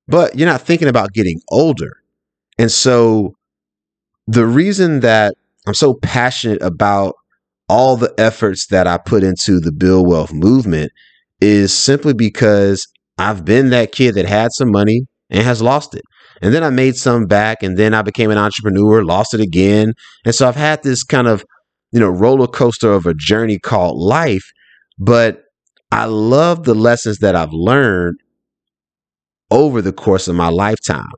But 0.07 0.37
you're 0.37 0.49
not 0.49 0.61
thinking 0.61 0.87
about 0.87 1.13
getting 1.13 1.39
older. 1.49 1.91
And 2.57 2.71
so 2.71 3.35
the 4.31 4.45
reason 4.45 5.01
that 5.01 5.35
I'm 5.67 5.73
so 5.73 5.95
passionate 5.95 6.61
about 6.61 7.15
all 7.67 7.97
the 7.97 8.13
efforts 8.17 8.67
that 8.67 8.87
I 8.87 8.97
put 8.97 9.23
into 9.23 9.59
the 9.59 9.73
Build 9.73 10.07
Wealth 10.07 10.31
movement 10.33 10.91
is 11.41 11.75
simply 11.75 12.13
because 12.13 12.87
I've 13.17 13.43
been 13.43 13.71
that 13.71 13.91
kid 13.91 14.15
that 14.15 14.25
had 14.25 14.53
some 14.53 14.71
money 14.71 15.01
and 15.29 15.43
has 15.43 15.61
lost 15.61 15.95
it. 15.95 16.03
And 16.41 16.53
then 16.53 16.63
I 16.63 16.69
made 16.69 16.95
some 16.95 17.25
back 17.25 17.61
and 17.61 17.77
then 17.77 17.93
I 17.93 18.03
became 18.03 18.31
an 18.31 18.37
entrepreneur, 18.37 19.03
lost 19.03 19.33
it 19.33 19.41
again. 19.41 19.93
And 20.23 20.33
so 20.33 20.47
I've 20.47 20.55
had 20.55 20.81
this 20.81 21.03
kind 21.03 21.27
of, 21.27 21.43
you 21.91 21.99
know, 21.99 22.09
roller 22.09 22.47
coaster 22.47 22.91
of 22.91 23.05
a 23.05 23.13
journey 23.13 23.59
called 23.59 23.97
life. 23.97 24.49
But 24.97 25.43
I 25.91 26.05
love 26.05 26.63
the 26.63 26.73
lessons 26.73 27.17
that 27.19 27.35
I've 27.35 27.51
learned 27.51 28.17
over 29.51 29.81
the 29.81 29.93
course 29.93 30.29
of 30.29 30.35
my 30.35 30.47
lifetime. 30.47 31.11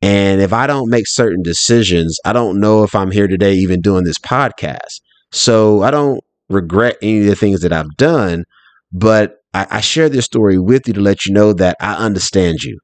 And 0.00 0.40
if 0.40 0.52
I 0.52 0.66
don't 0.66 0.90
make 0.90 1.06
certain 1.06 1.42
decisions, 1.42 2.18
I 2.24 2.32
don't 2.32 2.60
know 2.60 2.84
if 2.84 2.94
I'm 2.94 3.10
here 3.10 3.26
today 3.26 3.54
even 3.54 3.80
doing 3.80 4.04
this 4.04 4.18
podcast. 4.18 5.00
So 5.32 5.82
I 5.82 5.90
don't 5.90 6.20
regret 6.48 6.96
any 7.02 7.20
of 7.20 7.26
the 7.26 7.34
things 7.34 7.60
that 7.60 7.72
I've 7.72 7.96
done, 7.96 8.44
but 8.92 9.36
I, 9.52 9.66
I 9.70 9.80
share 9.80 10.08
this 10.08 10.24
story 10.24 10.58
with 10.58 10.86
you 10.86 10.94
to 10.94 11.00
let 11.00 11.26
you 11.26 11.34
know 11.34 11.52
that 11.54 11.76
I 11.80 11.94
understand 11.94 12.62
you, 12.62 12.78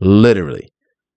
literally. 0.00 0.68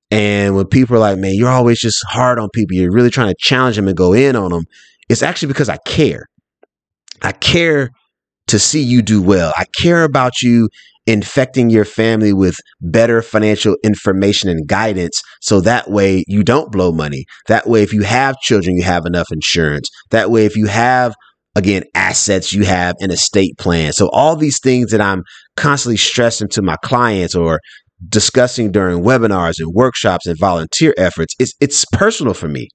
And 0.09 0.55
when 0.55 0.67
people 0.67 0.95
are 0.95 0.99
like, 0.99 1.17
man, 1.17 1.33
you're 1.33 1.49
always 1.49 1.79
just 1.79 2.03
hard 2.07 2.39
on 2.39 2.49
people, 2.53 2.77
you're 2.77 2.91
really 2.91 3.09
trying 3.09 3.29
to 3.29 3.35
challenge 3.37 3.75
them 3.75 3.87
and 3.87 3.97
go 3.97 4.13
in 4.13 4.35
on 4.35 4.51
them, 4.51 4.63
it's 5.09 5.23
actually 5.23 5.49
because 5.49 5.69
I 5.69 5.77
care. 5.85 6.27
I 7.21 7.31
care 7.31 7.89
to 8.47 8.59
see 8.59 8.81
you 8.81 9.01
do 9.01 9.21
well. 9.21 9.53
I 9.57 9.65
care 9.81 10.03
about 10.03 10.41
you 10.41 10.69
infecting 11.07 11.69
your 11.69 11.85
family 11.85 12.33
with 12.33 12.55
better 12.81 13.21
financial 13.21 13.75
information 13.83 14.49
and 14.49 14.67
guidance 14.67 15.21
so 15.41 15.61
that 15.61 15.89
way 15.89 16.23
you 16.27 16.43
don't 16.43 16.71
blow 16.71 16.91
money. 16.91 17.25
That 17.47 17.67
way, 17.67 17.83
if 17.83 17.93
you 17.93 18.03
have 18.03 18.39
children, 18.39 18.75
you 18.75 18.83
have 18.83 19.05
enough 19.05 19.27
insurance. 19.31 19.87
That 20.11 20.31
way, 20.31 20.45
if 20.45 20.55
you 20.55 20.65
have 20.65 21.13
again 21.55 21.83
assets 21.95 22.51
you 22.51 22.65
have 22.65 22.95
an 22.99 23.11
estate 23.11 23.57
plan 23.57 23.93
so 23.93 24.09
all 24.11 24.35
these 24.35 24.59
things 24.59 24.91
that 24.91 25.01
i'm 25.01 25.23
constantly 25.55 25.95
stressing 25.95 26.49
to 26.49 26.61
my 26.61 26.75
clients 26.83 27.33
or 27.33 27.59
discussing 28.09 28.71
during 28.71 29.03
webinars 29.03 29.55
and 29.59 29.73
workshops 29.73 30.27
and 30.27 30.37
volunteer 30.37 30.93
efforts 30.97 31.33
it's 31.39 31.53
it's 31.61 31.85
personal 31.93 32.33
for 32.33 32.49
me 32.49 32.67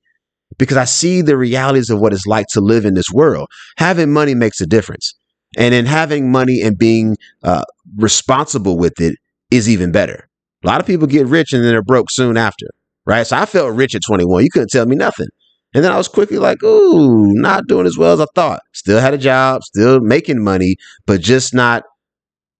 because 0.58 0.78
i 0.78 0.84
see 0.84 1.20
the 1.20 1.36
realities 1.36 1.90
of 1.90 2.00
what 2.00 2.12
it's 2.12 2.26
like 2.26 2.46
to 2.50 2.60
live 2.60 2.86
in 2.86 2.94
this 2.94 3.10
world 3.12 3.46
having 3.76 4.10
money 4.10 4.34
makes 4.34 4.60
a 4.62 4.66
difference 4.66 5.14
and 5.56 5.74
then 5.74 5.86
having 5.86 6.30
money 6.30 6.60
and 6.62 6.78
being 6.78 7.16
uh, 7.42 7.64
responsible 7.96 8.78
with 8.78 9.00
it 9.00 9.14
is 9.50 9.68
even 9.68 9.92
better 9.92 10.28
a 10.62 10.66
lot 10.66 10.80
of 10.80 10.86
people 10.86 11.06
get 11.06 11.26
rich 11.26 11.52
and 11.52 11.64
then 11.64 11.70
they're 11.70 11.82
broke 11.82 12.10
soon 12.10 12.36
after 12.36 12.66
right 13.06 13.26
so 13.26 13.36
i 13.36 13.44
felt 13.44 13.74
rich 13.74 13.94
at 13.94 14.02
21 14.06 14.44
you 14.44 14.50
couldn't 14.52 14.70
tell 14.70 14.86
me 14.86 14.96
nothing 14.96 15.28
and 15.72 15.84
then 15.84 15.92
I 15.92 15.96
was 15.96 16.08
quickly 16.08 16.38
like, 16.38 16.62
ooh, 16.64 17.32
not 17.32 17.68
doing 17.68 17.86
as 17.86 17.96
well 17.96 18.12
as 18.12 18.20
I 18.20 18.26
thought. 18.34 18.62
Still 18.74 19.00
had 19.00 19.14
a 19.14 19.18
job, 19.18 19.62
still 19.62 20.00
making 20.00 20.42
money, 20.42 20.76
but 21.06 21.20
just 21.20 21.54
not 21.54 21.84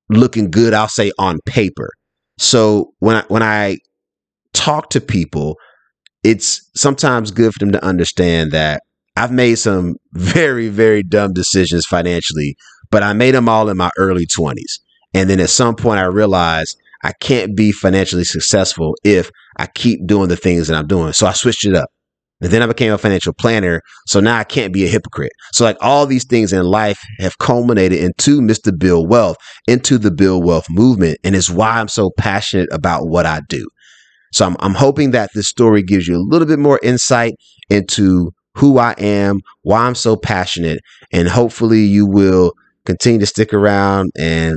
looking 0.09 0.51
good, 0.51 0.75
I'll 0.75 0.89
say 0.89 1.11
on 1.19 1.41
paper. 1.45 1.91
So 2.39 2.93
when 3.01 3.17
I 3.17 3.25
when 3.29 3.43
I 3.43 3.79
talk 4.53 4.91
to 4.91 5.01
people, 5.01 5.57
it's 6.23 6.69
sometimes 6.75 7.31
good 7.31 7.53
for 7.53 7.59
them 7.59 7.73
to 7.73 7.85
understand 7.85 8.53
that 8.53 8.83
I've 9.17 9.33
made 9.33 9.57
some 9.57 9.97
very, 10.13 10.69
very 10.69 11.03
dumb 11.03 11.33
decisions 11.33 11.87
financially, 11.87 12.57
but 12.91 13.03
I 13.03 13.13
made 13.13 13.35
them 13.35 13.49
all 13.49 13.69
in 13.69 13.77
my 13.77 13.91
early 13.97 14.27
20s. 14.27 14.81
And 15.15 15.29
then 15.29 15.41
at 15.41 15.51
some 15.51 15.75
point 15.75 16.01
I 16.01 16.05
realized 16.05 16.77
I 17.03 17.13
can't 17.13 17.57
be 17.57 17.73
financially 17.73 18.25
successful 18.25 18.95
if 19.05 19.31
I 19.59 19.67
keep 19.67 20.07
doing 20.07 20.29
the 20.29 20.37
things 20.37 20.69
that 20.69 20.77
I'm 20.77 20.87
doing. 20.87 21.13
So 21.13 21.27
I 21.27 21.33
switched 21.33 21.67
it 21.67 21.75
up. 21.75 21.89
And 22.43 22.51
then 22.51 22.63
I 22.63 22.67
became 22.67 22.93
a 22.93 22.99
financial 22.99 23.35
planner. 23.35 23.83
So 24.07 24.19
now 24.19 24.39
I 24.39 24.45
can't 24.45 24.73
be 24.73 24.85
a 24.85 24.89
hypocrite. 24.89 25.33
So 25.53 25.65
like 25.65 25.77
all 25.81 26.07
these 26.07 26.25
things 26.25 26.53
in 26.53 26.65
life 26.65 26.99
have 27.19 27.37
culminated 27.39 27.99
into 27.99 28.41
Mr. 28.41 28.77
Build 28.77 29.11
Wealth, 29.11 29.37
into 29.67 29.99
the 29.99 30.11
Build 30.11 30.45
Wealth 30.45 30.67
movement. 30.71 31.19
And 31.23 31.37
it's 31.37 31.51
why 31.51 31.79
I'm 31.79 31.89
so 31.89 32.11
passionate 32.17 32.69
about 32.73 33.09
what 33.09 33.27
I 33.27 33.41
do. 33.49 33.69
So 34.33 34.47
I'm, 34.47 34.57
I'm 34.61 34.75
hoping 34.75 35.11
that 35.11 35.31
this 35.35 35.49
story 35.49 35.83
gives 35.83 36.07
you 36.07 36.17
a 36.17 36.27
little 36.31 36.47
bit 36.47 36.59
more 36.59 36.81
insight 36.83 37.35
into 37.69 38.31
who 38.57 38.79
I 38.79 38.95
am, 38.99 39.41
why 39.63 39.87
I'm 39.87 39.95
so 39.95 40.17
passionate, 40.17 40.81
and 41.13 41.29
hopefully 41.29 41.81
you 41.81 42.07
will 42.07 42.53
continue 42.85 43.21
to 43.21 43.27
stick 43.27 43.53
around 43.53 44.11
and 44.19 44.57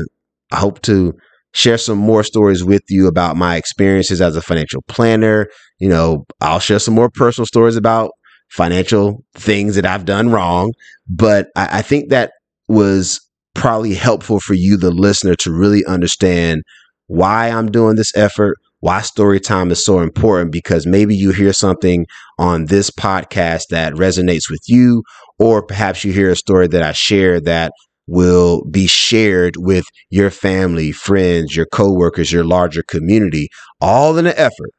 I 0.52 0.58
hope 0.58 0.82
to 0.84 1.14
share 1.54 1.78
some 1.78 1.98
more 1.98 2.24
stories 2.24 2.64
with 2.64 2.84
you 2.90 3.08
about 3.08 3.38
my 3.38 3.56
experiences 3.56 4.22
as 4.22 4.36
a 4.36 4.42
financial 4.42 4.82
planner. 4.88 5.48
You 5.80 5.90
know, 5.90 6.26
I'll 6.42 6.60
share 6.60 6.80
some 6.80 6.96
more 6.96 7.10
personal 7.10 7.46
stories 7.46 7.76
about 7.76 8.12
financial 8.50 9.24
things 9.36 9.76
that 9.76 9.86
I've 9.86 10.06
done 10.06 10.30
wrong. 10.30 10.72
But 11.08 11.48
I, 11.56 11.80
I 11.80 11.82
think 11.82 12.10
that 12.10 12.32
was 12.68 13.20
probably 13.56 13.94
helpful 13.94 14.40
for 14.40 14.54
you, 14.54 14.78
the 14.78 14.92
listener, 14.92 15.36
to 15.36 15.52
really 15.52 15.86
understand 15.86 16.64
why 17.08 17.50
I'm 17.50 17.72
doing 17.72 17.96
this 17.96 18.16
effort, 18.16 18.58
why 18.80 19.02
story 19.02 19.40
time 19.40 19.72
is 19.72 19.84
so 19.84 20.00
important, 20.00 20.52
because 20.52 20.86
maybe 20.86 21.16
you 21.16 21.32
hear 21.32 21.54
something 21.54 22.06
on 22.40 22.66
this 22.66 22.90
podcast 22.90 23.64
that 23.70 23.94
resonates 23.94 24.50
with 24.50 24.62
you, 24.68 25.04
or 25.40 25.62
perhaps 25.66 26.04
you 26.04 26.12
hear 26.12 26.32
a 26.32 26.36
story 26.36 26.68
that 26.68 26.84
I 26.84 26.92
share 26.94 27.40
that 27.42 27.74
will 28.08 28.66
be 28.66 28.88
shared 28.88 29.56
with 29.58 29.86
your 30.10 30.30
family, 30.30 30.92
friends, 30.92 31.56
your 31.56 31.66
coworkers, 31.66 32.32
your 32.32 32.44
larger 32.44 32.84
community, 32.84 33.48
all 33.80 34.18
in 34.18 34.26
the 34.26 34.40
effort, 34.40 34.72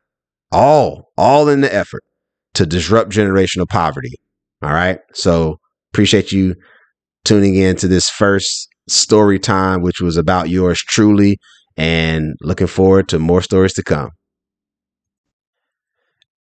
all, 0.53 1.11
all 1.17 1.49
in 1.49 1.61
the 1.61 1.75
effort 1.75 2.03
to 2.55 2.67
disrupt 2.67 3.11
generational 3.11 3.69
poverty. 3.69 4.15
All 4.63 4.73
right. 4.73 4.99
So 5.13 5.59
appreciate 5.93 6.33
you 6.33 6.55
tuning 7.25 7.55
in 7.55 7.77
to 7.77 7.89
this 7.89 8.11
first 8.11 8.69
story 8.89 9.39
time, 9.39 9.81
which 9.81 10.01
was 10.01 10.17
about 10.17 10.51
yours 10.51 10.81
truly, 10.81 11.39
and 11.77 12.35
looking 12.43 12.67
forward 12.67 13.09
to 13.09 13.19
more 13.19 13.43
stories 13.43 13.73
to 13.75 13.83
come. 13.83 14.11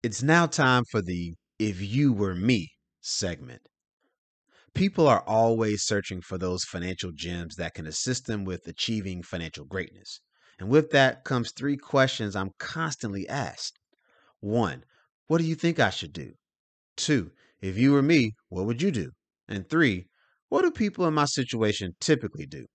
It's 0.03 0.21
now 0.21 0.47
time 0.47 0.83
for 0.83 1.01
the 1.01 1.35
If 1.59 1.81
You 1.81 2.11
Were 2.11 2.35
Me 2.35 2.73
segment. 3.01 3.61
People 4.73 5.07
are 5.07 5.21
always 5.27 5.83
searching 5.83 6.21
for 6.21 6.37
those 6.37 6.63
financial 6.63 7.11
gems 7.11 7.55
that 7.55 7.75
can 7.75 7.85
assist 7.85 8.25
them 8.25 8.43
with 8.43 8.67
achieving 8.67 9.21
financial 9.21 9.65
greatness. 9.65 10.19
And 10.59 10.69
with 10.69 10.91
that 10.91 11.23
comes 11.23 11.51
three 11.51 11.77
questions 11.77 12.35
I'm 12.35 12.51
constantly 12.57 13.27
asked. 13.27 13.77
One, 14.39 14.83
what 15.27 15.37
do 15.37 15.43
you 15.43 15.55
think 15.55 15.79
I 15.79 15.89
should 15.89 16.13
do? 16.13 16.33
Two, 16.95 17.31
if 17.61 17.77
you 17.77 17.91
were 17.91 18.01
me, 18.01 18.33
what 18.49 18.65
would 18.65 18.81
you 18.81 18.91
do? 18.91 19.11
And 19.47 19.69
three, 19.69 20.07
what 20.49 20.63
do 20.63 20.71
people 20.71 21.07
in 21.07 21.13
my 21.13 21.25
situation 21.25 21.95
typically 21.99 22.45
do? 22.45 22.65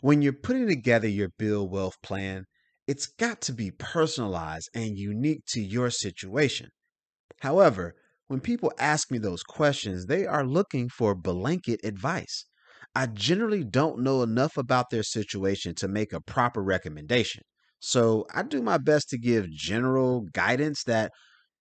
When 0.00 0.22
you're 0.22 0.32
putting 0.32 0.66
together 0.66 1.08
your 1.08 1.28
build 1.38 1.70
wealth 1.70 2.00
plan, 2.02 2.44
it's 2.86 3.06
got 3.06 3.40
to 3.42 3.52
be 3.52 3.70
personalized 3.70 4.70
and 4.74 4.96
unique 4.96 5.44
to 5.48 5.60
your 5.60 5.90
situation. 5.90 6.70
However, 7.40 7.94
when 8.30 8.38
people 8.38 8.72
ask 8.78 9.10
me 9.10 9.18
those 9.18 9.42
questions, 9.42 10.06
they 10.06 10.24
are 10.24 10.46
looking 10.46 10.88
for 10.88 11.16
blanket 11.16 11.80
advice. 11.82 12.44
I 12.94 13.06
generally 13.06 13.64
don't 13.64 14.04
know 14.04 14.22
enough 14.22 14.56
about 14.56 14.90
their 14.90 15.02
situation 15.02 15.74
to 15.78 15.88
make 15.88 16.12
a 16.12 16.20
proper 16.20 16.62
recommendation. 16.62 17.42
So 17.80 18.26
I 18.32 18.44
do 18.44 18.62
my 18.62 18.78
best 18.78 19.08
to 19.08 19.18
give 19.18 19.50
general 19.50 20.28
guidance 20.32 20.84
that 20.84 21.10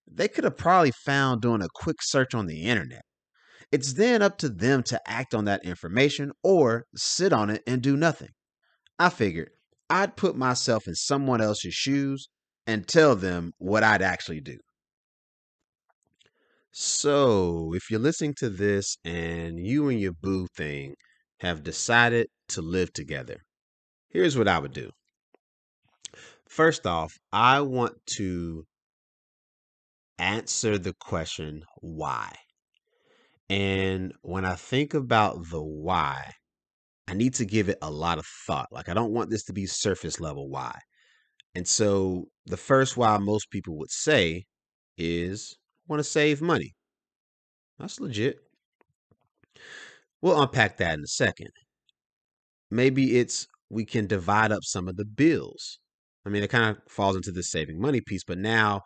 they 0.05 0.27
could 0.27 0.43
have 0.43 0.57
probably 0.57 0.91
found 0.91 1.41
doing 1.41 1.63
a 1.63 1.69
quick 1.73 2.03
search 2.03 2.35
on 2.35 2.45
the 2.45 2.61
internet. 2.61 3.01
It's 3.71 3.93
then 3.93 4.21
up 4.21 4.37
to 4.37 4.47
them 4.47 4.83
to 4.83 5.01
act 5.07 5.33
on 5.33 5.45
that 5.45 5.65
information 5.65 6.31
or 6.43 6.83
sit 6.95 7.33
on 7.33 7.49
it 7.49 7.63
and 7.65 7.81
do 7.81 7.97
nothing. 7.97 8.29
I 8.99 9.09
figured 9.09 9.49
I'd 9.89 10.15
put 10.15 10.37
myself 10.37 10.87
in 10.87 10.93
someone 10.93 11.41
else's 11.41 11.73
shoes 11.73 12.29
and 12.67 12.87
tell 12.87 13.15
them 13.15 13.53
what 13.57 13.81
I'd 13.81 14.03
actually 14.03 14.41
do. 14.41 14.59
So, 16.71 17.75
if 17.75 17.91
you're 17.91 17.99
listening 17.99 18.33
to 18.39 18.49
this 18.49 18.97
and 19.03 19.59
you 19.59 19.87
and 19.87 19.99
your 20.01 20.13
boo 20.13 20.47
thing 20.47 20.95
have 21.41 21.61
decided 21.63 22.29
to 22.47 22.61
live 22.63 22.91
together, 22.91 23.43
here's 24.09 24.37
what 24.37 24.47
I 24.47 24.59
would 24.59 24.73
do. 24.73 24.91
First 26.49 26.85
off, 26.85 27.17
I 27.31 27.61
want 27.61 28.05
to 28.17 28.65
answer 30.19 30.77
the 30.77 30.93
question 30.93 31.63
why. 31.81 32.35
And 33.49 34.13
when 34.21 34.45
I 34.45 34.55
think 34.55 34.93
about 34.93 35.49
the 35.49 35.61
why, 35.63 36.33
I 37.07 37.15
need 37.15 37.35
to 37.35 37.45
give 37.45 37.69
it 37.69 37.79
a 37.81 37.91
lot 37.91 38.19
of 38.19 38.27
thought. 38.47 38.69
Like, 38.71 38.89
I 38.89 38.95
don't 38.95 39.13
want 39.13 39.29
this 39.31 39.45
to 39.45 39.53
be 39.53 39.67
surface 39.67 40.19
level 40.19 40.49
why. 40.49 40.79
And 41.55 41.67
so, 41.67 42.27
the 42.47 42.57
first 42.57 42.97
why 42.97 43.17
most 43.19 43.51
people 43.51 43.77
would 43.79 43.91
say 43.91 44.45
is 44.97 45.58
want 45.89 45.99
to 45.99 46.03
save 46.03 46.41
money. 46.41 46.73
That's 47.79 47.99
legit. 47.99 48.37
We'll 50.21 50.41
unpack 50.41 50.77
that 50.77 50.95
in 50.95 51.03
a 51.03 51.07
second. 51.07 51.49
Maybe 52.69 53.17
it's 53.17 53.47
we 53.69 53.85
can 53.85 54.07
divide 54.07 54.51
up 54.51 54.63
some 54.63 54.87
of 54.87 54.95
the 54.95 55.05
bills. 55.05 55.79
I 56.25 56.29
mean, 56.29 56.43
it 56.43 56.49
kind 56.49 56.75
of 56.75 56.91
falls 56.91 57.15
into 57.15 57.31
the 57.31 57.43
saving 57.43 57.79
money 57.79 58.01
piece, 58.01 58.23
but 58.23 58.37
now 58.37 58.81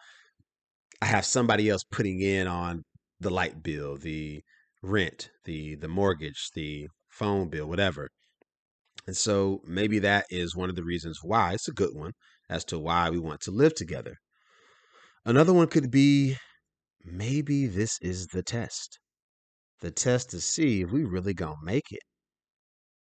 I 1.02 1.06
have 1.06 1.26
somebody 1.26 1.70
else 1.70 1.84
putting 1.84 2.22
in 2.22 2.48
on 2.48 2.84
the 3.20 3.30
light 3.30 3.62
bill, 3.64 3.98
the 3.98 4.42
rent, 4.82 5.30
the 5.46 5.76
the 5.76 5.88
mortgage, 5.88 6.52
the 6.54 6.88
phone 7.10 7.50
bill, 7.50 7.68
whatever. 7.68 8.10
And 9.08 9.18
so 9.18 9.62
maybe 9.66 10.00
that 10.00 10.26
is 10.30 10.56
one 10.56 10.70
of 10.70 10.76
the 10.76 10.84
reasons 10.84 11.20
why 11.22 11.54
it's 11.54 11.68
a 11.68 11.74
good 11.74 11.94
one 11.94 12.14
as 12.50 12.64
to 12.66 12.80
why 12.80 13.10
we 13.10 13.20
want 13.20 13.42
to 13.42 13.52
live 13.52 13.76
together. 13.76 14.16
Another 15.26 15.54
one 15.54 15.68
could 15.68 15.90
be 15.92 16.38
maybe 17.04 17.68
this 17.68 17.98
is 18.02 18.28
the 18.28 18.44
test. 18.44 19.00
The 19.82 19.92
test 19.92 20.30
to 20.32 20.42
see 20.42 20.82
if 20.82 20.92
we 20.92 21.04
really 21.04 21.34
gonna 21.34 21.56
make 21.64 21.92
it. 21.92 22.02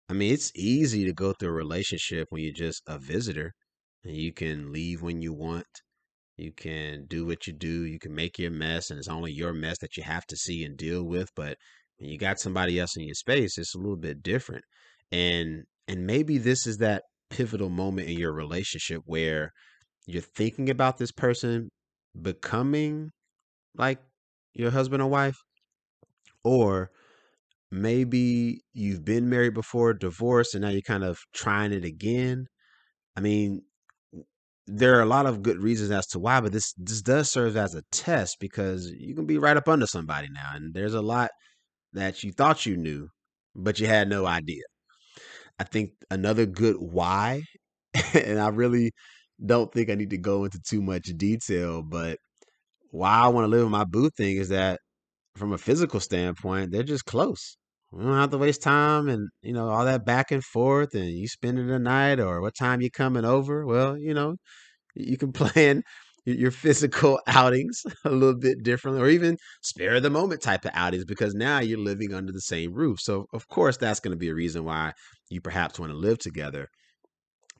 I 0.10 0.13
mean, 0.13 0.34
it's 0.34 0.51
easy 0.55 1.05
to 1.05 1.13
go 1.13 1.34
through 1.34 1.50
a 1.50 1.53
relationship 1.53 2.27
when 2.29 2.43
you're 2.43 2.53
just 2.53 2.81
a 2.88 3.00
visitor 3.00 3.53
and 4.03 4.15
you 4.15 4.34
can 4.34 4.72
leave 4.72 5.01
when 5.01 5.22
you 5.22 5.34
want. 5.34 5.65
You 6.38 6.51
can 6.51 7.05
do 7.08 7.25
what 7.25 7.46
you 7.48 7.53
do. 7.53 7.86
You 7.86 8.00
can 8.00 8.15
make 8.15 8.39
your 8.39 8.51
mess, 8.51 8.89
and 8.89 8.98
it's 8.98 9.08
only 9.08 9.31
your 9.31 9.53
mess 9.53 9.77
that 9.79 9.96
you 9.96 10.03
have 10.03 10.25
to 10.27 10.36
see 10.36 10.63
and 10.63 10.75
deal 10.75 11.03
with. 11.03 11.29
But 11.36 11.58
when 11.98 12.10
you 12.10 12.17
got 12.17 12.39
somebody 12.39 12.79
else 12.79 12.98
in 12.98 13.03
your 13.03 13.15
space, 13.15 13.58
it's 13.58 13.75
a 13.75 13.77
little 13.77 13.98
bit 13.98 14.24
different. 14.24 14.63
And 15.12 15.63
and 15.88 16.05
maybe 16.08 16.38
this 16.38 16.65
is 16.65 16.77
that 16.77 17.03
pivotal 17.29 17.70
moment 17.70 18.10
in 18.10 18.17
your 18.17 18.34
relationship 18.34 19.01
where 19.05 19.51
you're 20.08 20.22
thinking 20.22 20.70
about 20.70 20.98
this 20.98 21.12
person 21.12 21.70
becoming 22.20 23.12
like 23.75 24.00
your 24.54 24.72
husband 24.72 25.01
or 25.01 25.08
wife, 25.10 25.38
or 26.44 26.92
maybe 27.72 28.62
you've 28.74 29.06
been 29.06 29.30
married 29.30 29.54
before, 29.54 29.94
divorced, 29.94 30.56
and 30.56 30.63
now 30.63 30.70
you're 30.70 30.82
kind 30.82 31.04
of 31.04 31.20
trying 31.34 31.72
it 31.74 31.86
again. 31.86 32.48
I 33.18 33.22
mean, 33.22 33.63
there 34.68 34.98
are 34.98 35.01
a 35.01 35.06
lot 35.06 35.25
of 35.25 35.42
good 35.42 35.58
reasons 35.60 35.92
as 35.92 36.08
to 36.08 36.20
why, 36.20 36.40
but 36.42 36.51
this 36.51 36.74
this 36.78 37.01
does 37.01 37.32
serve 37.32 37.58
as 37.58 37.75
a 37.75 37.84
test 37.92 38.38
because 38.40 38.92
you 38.98 39.16
can 39.16 39.25
be 39.25 39.38
right 39.38 39.58
up 39.58 39.68
under 39.68 39.88
somebody 39.88 40.28
now, 40.32 40.51
and 40.54 40.74
there's 40.74 40.94
a 40.94 41.01
lot 41.01 41.32
that 41.94 42.24
you 42.24 42.32
thought 42.34 42.66
you 42.66 42.78
knew, 42.78 43.10
but 43.56 43.80
you 43.80 43.88
had 43.88 44.10
no 44.10 44.25
idea. 44.25 44.63
I 45.60 45.63
think 45.66 45.92
another 46.10 46.46
good 46.46 46.78
why, 46.80 47.44
and 48.13 48.40
I 48.40 48.50
really 48.50 48.92
don't 49.46 49.74
think 49.74 49.90
I 49.90 49.96
need 49.96 50.12
to 50.12 50.18
go 50.18 50.46
into 50.46 50.60
too 50.60 50.82
much 50.82 51.06
detail, 51.18 51.84
but 51.84 52.18
why 52.92 53.22
I 53.22 53.28
want 53.30 53.46
to 53.46 53.50
live 53.50 53.66
in 53.66 53.72
my 53.72 53.86
boo 53.86 54.10
thing 54.12 54.38
is 54.38 54.50
that 54.50 54.80
from 55.36 55.54
a 55.54 55.58
physical 55.58 56.00
standpoint, 56.00 56.72
they're 56.72 56.84
just 56.84 57.06
close. 57.06 57.58
We 57.92 58.04
don't 58.04 58.14
have 58.14 58.32
to 58.32 58.38
waste 58.38 58.64
time 58.64 59.10
and 59.10 59.30
you 59.42 59.54
know 59.54 59.70
all 59.70 59.86
that 59.86 60.06
back 60.06 60.32
and 60.32 60.44
forth 60.44 60.94
and 60.96 61.10
you 61.10 61.28
spending 61.28 61.68
the 61.68 61.80
night 61.80 62.20
or 62.20 62.42
what 62.42 62.56
time 62.56 62.82
you 62.82 62.92
coming 62.92 63.26
over. 63.26 63.66
Well, 63.66 63.98
you 63.98 64.14
know, 64.14 64.38
you 64.96 65.18
can 65.18 65.32
plan 65.34 65.84
your 66.26 66.52
physical 66.52 67.20
outings 67.28 67.84
a 68.06 68.12
little 68.12 68.38
bit 68.40 68.64
differently 68.64 69.02
or 69.02 69.10
even 69.10 69.38
spare 69.62 70.00
the 70.00 70.10
moment 70.10 70.42
type 70.42 70.66
of 70.66 70.72
outings 70.74 71.06
because 71.06 71.34
now 71.34 71.60
you're 71.60 71.80
living 71.80 72.14
under 72.14 72.32
the 72.32 72.42
same 72.42 72.74
roof. 72.74 73.00
So 73.02 73.26
of 73.34 73.48
course 73.48 73.78
that's 73.78 74.00
going 74.00 74.14
to 74.14 74.20
be 74.20 74.30
a 74.30 74.36
reason 74.36 74.64
why 74.64 74.94
you 75.30 75.42
perhaps 75.42 75.80
want 75.80 75.92
to 75.92 75.98
live 75.98 76.20
together. 76.20 76.68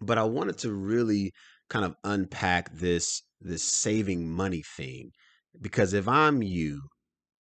But 0.02 0.18
I 0.18 0.24
wanted 0.24 0.58
to 0.60 0.74
really 0.74 1.32
kind 1.70 1.86
of 1.86 1.96
unpack 2.04 2.72
this 2.74 3.22
this 3.42 3.64
saving 3.64 4.30
money 4.30 4.64
thing 4.78 5.12
because 5.60 5.93
if 5.93 6.08
I'm 6.08 6.41
you, 6.41 6.81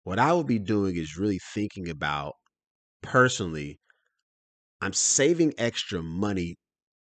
what 0.03 0.19
I 0.19 0.33
would 0.33 0.47
be 0.47 0.59
doing 0.59 0.95
is 0.95 1.17
really 1.17 1.39
thinking 1.53 1.89
about 1.89 2.33
personally 3.01 3.79
I'm 4.81 4.93
saving 4.93 5.53
extra 5.57 6.03
money 6.03 6.57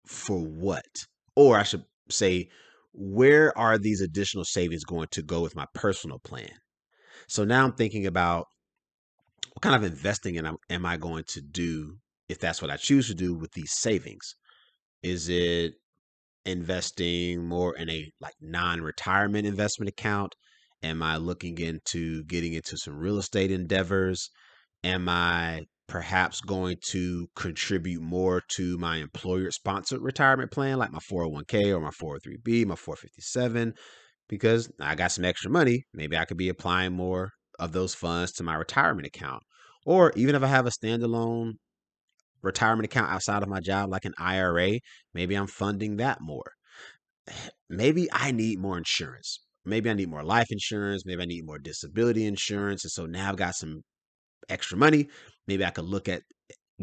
for 0.08 0.40
what? 0.40 1.06
Or 1.36 1.60
I 1.60 1.64
should 1.64 1.86
say 2.10 2.50
where 2.92 3.56
are 3.56 3.78
these 3.78 4.02
additional 4.02 4.46
savings 4.46 4.84
going 4.84 5.10
to 5.12 5.22
go 5.22 5.42
with 5.42 5.56
my 5.56 5.68
personal 5.76 6.18
plan? 6.18 6.50
So 7.28 7.44
now 7.44 7.64
I'm 7.64 7.74
thinking 7.74 8.08
about 8.08 8.48
what 9.54 9.62
kind 9.62 9.76
of 9.76 9.84
investing 9.84 10.38
am, 10.38 10.58
am 10.72 10.86
I 10.86 10.98
going 10.98 11.24
to 11.30 11.42
do 11.42 11.98
if 12.28 12.40
that's 12.40 12.62
what 12.62 12.72
I 12.72 12.78
choose 12.78 13.08
to 13.08 13.16
do 13.16 13.36
with 13.36 13.52
these 13.52 13.74
savings? 13.74 14.34
Is 15.04 15.30
it 15.30 15.74
investing 16.46 17.46
more 17.46 17.76
in 17.76 17.90
a 17.90 18.12
like 18.20 18.36
non-retirement 18.42 19.46
investment 19.46 19.90
account? 19.90 20.34
Am 20.84 21.02
I 21.02 21.18
looking 21.18 21.58
into 21.58 22.24
getting 22.26 22.54
into 22.54 22.78
some 22.78 22.98
real 22.98 23.18
estate 23.18 23.52
endeavors? 23.52 24.30
Am 24.84 25.10
I 25.10 25.66
perhaps 25.88 26.42
going 26.42 26.78
to 26.90 27.28
contribute 27.36 28.02
more 28.02 28.42
to 28.50 28.78
my 28.78 28.98
employer 28.98 29.50
sponsored 29.52 30.02
retirement 30.02 30.52
plan, 30.52 30.78
like 30.78 30.92
my 30.92 31.00
401k 31.00 31.76
or 31.76 31.80
my 31.80 31.90
403b, 31.90 32.66
my 32.66 32.76
457, 32.76 33.74
because 34.28 34.70
I 34.80 34.96
got 34.96 35.12
some 35.12 35.26
extra 35.26 35.50
money. 35.50 35.86
Maybe 35.94 36.18
I 36.18 36.26
could 36.26 36.38
be 36.38 36.50
applying 36.50 36.94
more 36.94 37.32
of 37.58 37.72
those 37.72 37.96
funds 37.96 38.34
to 38.34 38.44
my 38.44 38.56
retirement 38.56 39.08
account. 39.08 39.42
Or 39.86 40.12
even 40.16 40.36
if 40.36 40.44
I 40.44 40.48
have 40.48 40.68
a 40.68 40.72
standalone 40.72 41.54
retirement 42.42 42.86
account 42.86 43.12
outside 43.12 43.42
of 43.42 43.50
my 43.50 43.62
job, 43.62 43.90
like 43.90 44.06
an 44.06 44.14
IRA, 44.20 44.80
maybe 45.14 45.36
I'm 45.36 45.48
funding 45.48 45.98
that 45.98 46.20
more. 46.22 46.52
Maybe 47.70 48.08
I 48.14 48.32
need 48.32 48.60
more 48.60 48.78
insurance. 48.78 49.40
Maybe 49.68 49.90
I 49.90 49.94
need 49.94 50.10
more 50.10 50.24
life 50.24 50.48
insurance. 50.52 51.06
Maybe 51.06 51.22
I 51.22 51.26
need 51.26 51.46
more 51.46 51.60
disability 51.60 52.26
insurance. 52.26 52.84
And 52.84 52.92
so 52.92 53.06
now 53.06 53.30
I've 53.30 53.36
got 53.38 53.56
some 53.56 53.82
extra 54.50 54.78
money. 54.78 55.08
Maybe 55.48 55.66
I 55.66 55.72
could 55.72 55.86
look 55.86 56.10
at 56.10 56.24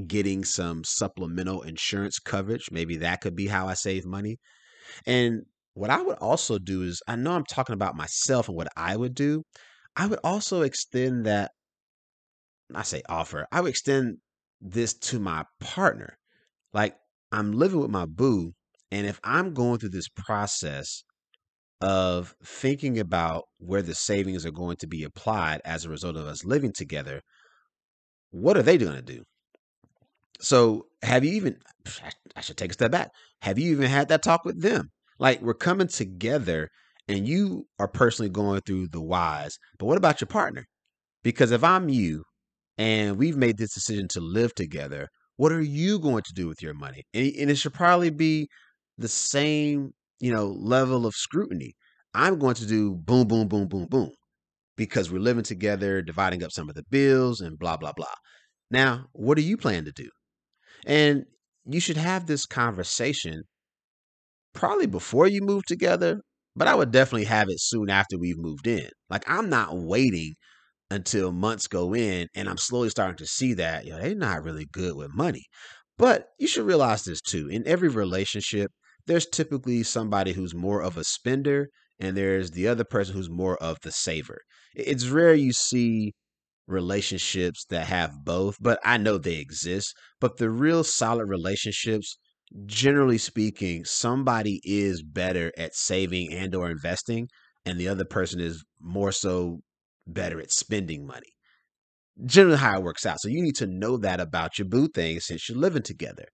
getting 0.06 0.44
some 0.44 0.84
supplemental 0.84 1.62
insurance 1.62 2.18
coverage. 2.18 2.70
Maybe 2.70 2.96
that 2.98 3.20
could 3.20 3.36
be 3.36 3.46
how 3.46 3.68
I 3.68 3.74
save 3.74 4.04
money. 4.04 4.38
And 5.06 5.42
what 5.74 5.90
I 5.90 6.02
would 6.02 6.18
also 6.18 6.58
do 6.58 6.82
is, 6.82 7.02
I 7.08 7.16
know 7.16 7.32
I'm 7.32 7.44
talking 7.44 7.74
about 7.74 7.96
myself 7.96 8.48
and 8.48 8.56
what 8.56 8.68
I 8.76 8.96
would 8.96 9.14
do. 9.14 9.42
I 9.96 10.06
would 10.06 10.20
also 10.24 10.62
extend 10.62 11.26
that, 11.26 11.52
I 12.74 12.82
say 12.82 13.02
offer, 13.08 13.46
I 13.52 13.60
would 13.60 13.70
extend 13.70 14.18
this 14.60 14.94
to 14.94 15.18
my 15.20 15.44
partner. 15.60 16.18
Like 16.72 16.96
I'm 17.32 17.52
living 17.52 17.80
with 17.80 17.90
my 17.90 18.06
boo. 18.06 18.52
And 18.90 19.06
if 19.06 19.20
I'm 19.24 19.54
going 19.54 19.78
through 19.78 19.90
this 19.90 20.08
process 20.08 21.04
of 21.80 22.34
thinking 22.44 22.98
about 22.98 23.44
where 23.58 23.82
the 23.82 23.94
savings 23.94 24.46
are 24.46 24.50
going 24.50 24.76
to 24.76 24.86
be 24.86 25.02
applied 25.02 25.60
as 25.64 25.84
a 25.84 25.90
result 25.90 26.16
of 26.16 26.26
us 26.26 26.44
living 26.44 26.72
together, 26.72 27.20
what 28.30 28.56
are 28.56 28.62
they 28.62 28.78
going 28.78 28.96
to 28.96 29.02
do? 29.02 29.22
So, 30.40 30.86
have 31.02 31.24
you 31.24 31.32
even, 31.32 31.58
I 32.36 32.40
should 32.40 32.56
take 32.56 32.70
a 32.70 32.74
step 32.74 32.90
back. 32.90 33.10
Have 33.42 33.58
you 33.58 33.70
even 33.72 33.88
had 33.88 34.08
that 34.08 34.22
talk 34.22 34.44
with 34.44 34.62
them? 34.62 34.90
Like, 35.18 35.40
we're 35.40 35.54
coming 35.54 35.88
together 35.88 36.68
and 37.08 37.28
you 37.28 37.66
are 37.78 37.88
personally 37.88 38.30
going 38.30 38.60
through 38.62 38.88
the 38.88 39.00
whys, 39.00 39.58
but 39.78 39.86
what 39.86 39.98
about 39.98 40.20
your 40.20 40.28
partner? 40.28 40.66
Because 41.22 41.50
if 41.50 41.62
I'm 41.62 41.88
you 41.88 42.24
and 42.78 43.18
we've 43.18 43.36
made 43.36 43.58
this 43.58 43.74
decision 43.74 44.08
to 44.08 44.20
live 44.20 44.54
together, 44.54 45.08
what 45.36 45.52
are 45.52 45.62
you 45.62 45.98
going 45.98 46.22
to 46.22 46.32
do 46.34 46.46
with 46.46 46.62
your 46.62 46.74
money? 46.74 47.02
And, 47.12 47.32
and 47.38 47.50
it 47.50 47.56
should 47.56 47.74
probably 47.74 48.10
be 48.10 48.48
the 48.98 49.08
same, 49.08 49.92
you 50.20 50.32
know, 50.32 50.46
level 50.48 51.06
of 51.06 51.14
scrutiny. 51.14 51.74
I'm 52.14 52.38
going 52.38 52.54
to 52.56 52.66
do 52.66 52.94
boom, 52.94 53.26
boom, 53.28 53.48
boom, 53.48 53.68
boom, 53.68 53.86
boom 53.86 54.10
because 54.76 55.10
we're 55.10 55.20
living 55.20 55.44
together, 55.44 56.02
dividing 56.02 56.42
up 56.42 56.52
some 56.52 56.68
of 56.68 56.74
the 56.74 56.84
bills 56.90 57.40
and 57.40 57.58
blah, 57.58 57.76
blah, 57.76 57.92
blah. 57.94 58.06
Now, 58.70 59.06
what 59.12 59.36
do 59.36 59.42
you 59.42 59.56
plan 59.56 59.84
to 59.86 59.92
do? 59.92 60.08
And 60.86 61.24
you 61.66 61.80
should 61.80 61.96
have 61.98 62.26
this 62.26 62.46
conversation 62.46 63.44
probably 64.52 64.86
before 64.86 65.26
you 65.26 65.40
move 65.42 65.64
together, 65.66 66.20
but 66.56 66.68
I 66.68 66.74
would 66.74 66.90
definitely 66.90 67.24
have 67.24 67.48
it 67.48 67.60
soon 67.60 67.90
after 67.90 68.18
we've 68.18 68.38
moved 68.38 68.66
in. 68.66 68.88
Like, 69.10 69.28
I'm 69.28 69.48
not 69.50 69.76
waiting 69.76 70.34
until 70.90 71.32
months 71.32 71.68
go 71.68 71.94
in 71.94 72.28
and 72.36 72.48
I'm 72.48 72.58
slowly 72.58 72.90
starting 72.90 73.18
to 73.18 73.26
see 73.26 73.54
that, 73.54 73.86
you 73.86 73.92
know, 73.92 74.00
they're 74.00 74.16
not 74.16 74.44
really 74.44 74.66
good 74.72 74.96
with 74.96 75.14
money. 75.14 75.44
But 75.98 76.28
you 76.38 76.48
should 76.48 76.66
realize 76.66 77.04
this 77.04 77.20
too. 77.22 77.48
In 77.48 77.66
every 77.66 77.88
relationship, 77.88 78.72
there's 79.06 79.26
typically 79.26 79.82
somebody 79.82 80.32
who's 80.32 80.54
more 80.54 80.82
of 80.82 80.96
a 80.96 81.04
spender 81.04 81.68
and 81.98 82.16
there's 82.16 82.50
the 82.52 82.68
other 82.68 82.84
person 82.84 83.14
who's 83.14 83.30
more 83.30 83.56
of 83.62 83.78
the 83.82 83.92
saver. 83.92 84.40
It's 84.74 85.06
rare 85.06 85.34
you 85.34 85.52
see 85.52 86.14
relationships 86.66 87.64
that 87.70 87.86
have 87.86 88.24
both, 88.24 88.56
but 88.60 88.78
I 88.84 88.96
know 88.98 89.18
they 89.18 89.36
exist. 89.36 89.94
But 90.20 90.38
the 90.38 90.50
real 90.50 90.84
solid 90.84 91.28
relationships, 91.28 92.16
generally 92.66 93.18
speaking, 93.18 93.84
somebody 93.84 94.60
is 94.64 95.02
better 95.02 95.52
at 95.58 95.74
saving 95.74 96.32
and 96.32 96.54
or 96.54 96.70
investing 96.70 97.28
and 97.66 97.78
the 97.80 97.88
other 97.88 98.04
person 98.04 98.40
is 98.40 98.64
more 98.80 99.12
so 99.12 99.60
better 100.06 100.40
at 100.40 100.52
spending 100.52 101.06
money. 101.06 101.32
Generally 102.24 102.58
how 102.58 102.78
it 102.78 102.82
works 102.84 103.06
out. 103.06 103.20
So 103.20 103.28
you 103.28 103.42
need 103.42 103.56
to 103.56 103.66
know 103.66 103.96
that 103.98 104.20
about 104.20 104.58
your 104.58 104.68
boo 104.68 104.88
thing 104.88 105.20
since 105.20 105.48
you're 105.48 105.58
living 105.58 105.82
together. 105.82 106.26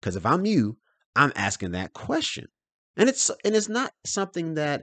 Cuz 0.00 0.16
if 0.16 0.24
I'm 0.24 0.46
you, 0.46 0.78
I'm 1.16 1.32
asking 1.34 1.72
that 1.72 1.92
question. 1.92 2.46
And 2.96 3.08
it's 3.08 3.30
and 3.44 3.54
it's 3.54 3.68
not 3.68 3.92
something 4.04 4.54
that 4.54 4.82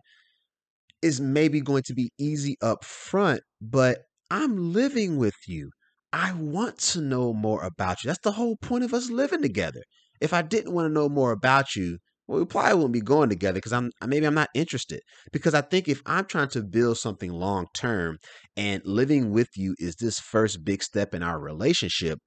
is 1.02 1.20
maybe 1.20 1.62
going 1.62 1.84
to 1.84 1.94
be 1.94 2.12
easy 2.20 2.56
up 2.62 2.84
front, 2.84 3.42
but 3.62 4.00
I'm 4.32 4.74
living 4.74 5.18
with 5.18 5.36
you. 5.48 5.70
I 6.12 6.34
want 6.34 6.78
to 6.80 7.02
know 7.02 7.34
more 7.34 7.64
about 7.64 8.04
you. 8.04 8.08
That's 8.08 8.20
the 8.24 8.32
whole 8.32 8.56
point 8.58 8.84
of 8.84 8.94
us 8.94 9.10
living 9.10 9.42
together. 9.42 9.82
If 10.22 10.34
I 10.34 10.42
didn't 10.42 10.74
want 10.74 10.88
to 10.88 10.94
know 10.94 11.10
more 11.10 11.32
about 11.32 11.76
you, 11.76 11.98
well, 12.28 12.40
we 12.40 12.46
probably 12.46 12.76
wouldn't 12.76 12.94
be 12.94 13.02
going 13.02 13.30
together 13.30 13.56
because 13.56 13.74
I'm 13.74 13.92
maybe 14.06 14.26
I'm 14.26 14.34
not 14.34 14.50
interested. 14.56 15.02
Because 15.32 15.54
I 15.54 15.62
think 15.62 15.88
if 15.88 16.02
I'm 16.06 16.26
trying 16.26 16.50
to 16.50 16.64
build 16.64 16.98
something 16.98 17.32
long 17.32 17.68
term 17.76 18.18
and 18.56 18.82
living 18.86 19.32
with 19.32 19.50
you 19.56 19.76
is 19.80 19.96
this 19.96 20.20
first 20.20 20.64
big 20.64 20.84
step 20.84 21.14
in 21.14 21.24
our 21.24 21.40
relationship, 21.40 22.20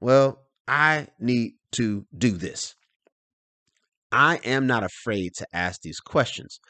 well, 0.00 0.38
I 0.68 1.08
need 1.18 1.52
to 1.72 2.06
do 2.16 2.32
this. 2.32 2.74
I 4.12 4.36
am 4.44 4.66
not 4.66 4.84
afraid 4.84 5.34
to 5.36 5.46
ask 5.52 5.80
these 5.82 6.00
questions. 6.00 6.60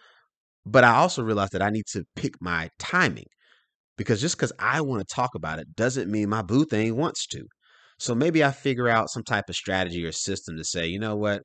But 0.66 0.84
I 0.84 0.94
also 0.96 1.22
realize 1.22 1.50
that 1.50 1.62
I 1.62 1.70
need 1.70 1.86
to 1.92 2.04
pick 2.16 2.34
my 2.40 2.70
timing 2.78 3.26
because 3.98 4.20
just 4.20 4.36
because 4.36 4.52
I 4.58 4.80
want 4.82 5.06
to 5.06 5.14
talk 5.14 5.34
about 5.34 5.58
it 5.58 5.74
doesn't 5.76 6.10
mean 6.10 6.28
my 6.28 6.42
boo 6.42 6.64
thing 6.64 6.96
wants 6.96 7.26
to. 7.28 7.46
So 7.98 8.14
maybe 8.14 8.44
I 8.44 8.50
figure 8.52 8.88
out 8.88 9.10
some 9.10 9.24
type 9.24 9.48
of 9.48 9.56
strategy 9.56 10.04
or 10.04 10.12
system 10.12 10.56
to 10.56 10.64
say, 10.64 10.86
you 10.86 10.98
know 10.98 11.16
what? 11.16 11.42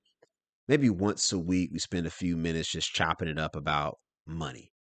Maybe 0.67 0.89
once 0.89 1.31
a 1.33 1.39
week 1.39 1.71
we 1.73 1.79
spend 1.79 2.07
a 2.07 2.11
few 2.11 2.37
minutes 2.37 2.71
just 2.71 2.93
chopping 2.93 3.27
it 3.27 3.39
up 3.39 3.55
about 3.55 3.97
money. 4.27 4.71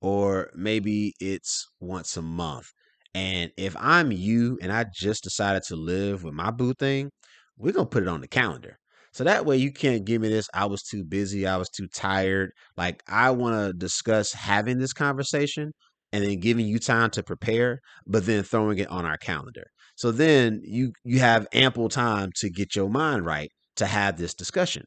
Or 0.00 0.50
maybe 0.54 1.14
it's 1.20 1.66
once 1.80 2.16
a 2.16 2.22
month. 2.22 2.72
And 3.14 3.52
if 3.56 3.76
I'm 3.78 4.12
you 4.12 4.58
and 4.62 4.72
I 4.72 4.86
just 4.94 5.24
decided 5.24 5.64
to 5.64 5.76
live 5.76 6.24
with 6.24 6.34
my 6.34 6.50
boo 6.50 6.74
thing, 6.74 7.10
we're 7.56 7.72
going 7.72 7.86
to 7.86 7.90
put 7.90 8.02
it 8.02 8.08
on 8.08 8.20
the 8.20 8.28
calendar. 8.28 8.78
So 9.14 9.22
that 9.24 9.46
way 9.46 9.56
you 9.56 9.72
can't 9.72 10.04
give 10.04 10.20
me 10.20 10.28
this. 10.28 10.48
I 10.52 10.66
was 10.66 10.82
too 10.82 11.04
busy. 11.04 11.46
I 11.46 11.56
was 11.56 11.70
too 11.70 11.86
tired. 11.86 12.50
Like 12.76 13.02
I 13.08 13.30
want 13.30 13.54
to 13.54 13.72
discuss 13.72 14.32
having 14.32 14.78
this 14.78 14.92
conversation 14.92 15.72
and 16.12 16.24
then 16.24 16.40
giving 16.40 16.66
you 16.66 16.80
time 16.80 17.10
to 17.10 17.22
prepare, 17.22 17.78
but 18.06 18.26
then 18.26 18.42
throwing 18.42 18.78
it 18.78 18.88
on 18.88 19.06
our 19.06 19.16
calendar. 19.16 19.64
So 19.96 20.10
then 20.10 20.60
you 20.64 20.92
you 21.04 21.20
have 21.20 21.46
ample 21.54 21.88
time 21.88 22.30
to 22.36 22.50
get 22.50 22.74
your 22.74 22.90
mind 22.90 23.24
right 23.24 23.50
to 23.76 23.86
have 23.86 24.18
this 24.18 24.34
discussion. 24.34 24.82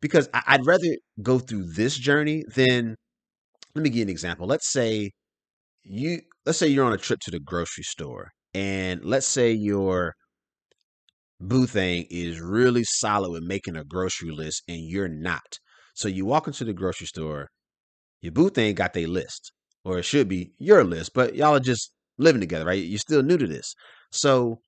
Because 0.00 0.28
I'd 0.34 0.66
rather 0.66 0.96
go 1.22 1.38
through 1.38 1.72
this 1.74 1.96
journey 1.96 2.42
than 2.56 2.96
let 3.74 3.82
me 3.82 3.90
give 3.90 3.98
you 3.98 4.02
an 4.02 4.08
example. 4.08 4.46
Let's 4.48 4.72
say 4.72 5.12
you 5.84 6.20
let's 6.46 6.58
say 6.58 6.68
you're 6.68 6.84
on 6.84 6.92
a 6.92 6.98
trip 6.98 7.20
to 7.22 7.30
the 7.30 7.40
grocery 7.40 7.84
store 7.84 8.30
and 8.54 9.04
let's 9.04 9.26
say 9.26 9.52
your 9.52 10.14
boo 11.42 11.66
thing 11.66 12.06
is 12.10 12.40
really 12.40 12.84
solid 12.84 13.30
with 13.30 13.42
making 13.42 13.76
a 13.76 13.84
grocery 13.84 14.30
list 14.30 14.62
and 14.68 14.80
you're 14.80 15.08
not. 15.08 15.58
So 15.94 16.08
you 16.08 16.24
walk 16.24 16.46
into 16.46 16.64
the 16.64 16.72
grocery 16.72 17.06
store, 17.06 17.48
your 18.20 18.32
boo 18.32 18.48
thing 18.48 18.74
got 18.74 18.94
their 18.94 19.08
list, 19.08 19.52
or 19.84 19.98
it 19.98 20.04
should 20.04 20.28
be 20.28 20.52
your 20.58 20.84
list, 20.84 21.12
but 21.14 21.34
y'all 21.34 21.56
are 21.56 21.60
just 21.60 21.92
living 22.18 22.40
together, 22.40 22.64
right? 22.64 22.82
You're 22.82 22.98
still 22.98 23.22
new 23.22 23.36
to 23.36 23.46
this. 23.46 23.74
So 24.10 24.60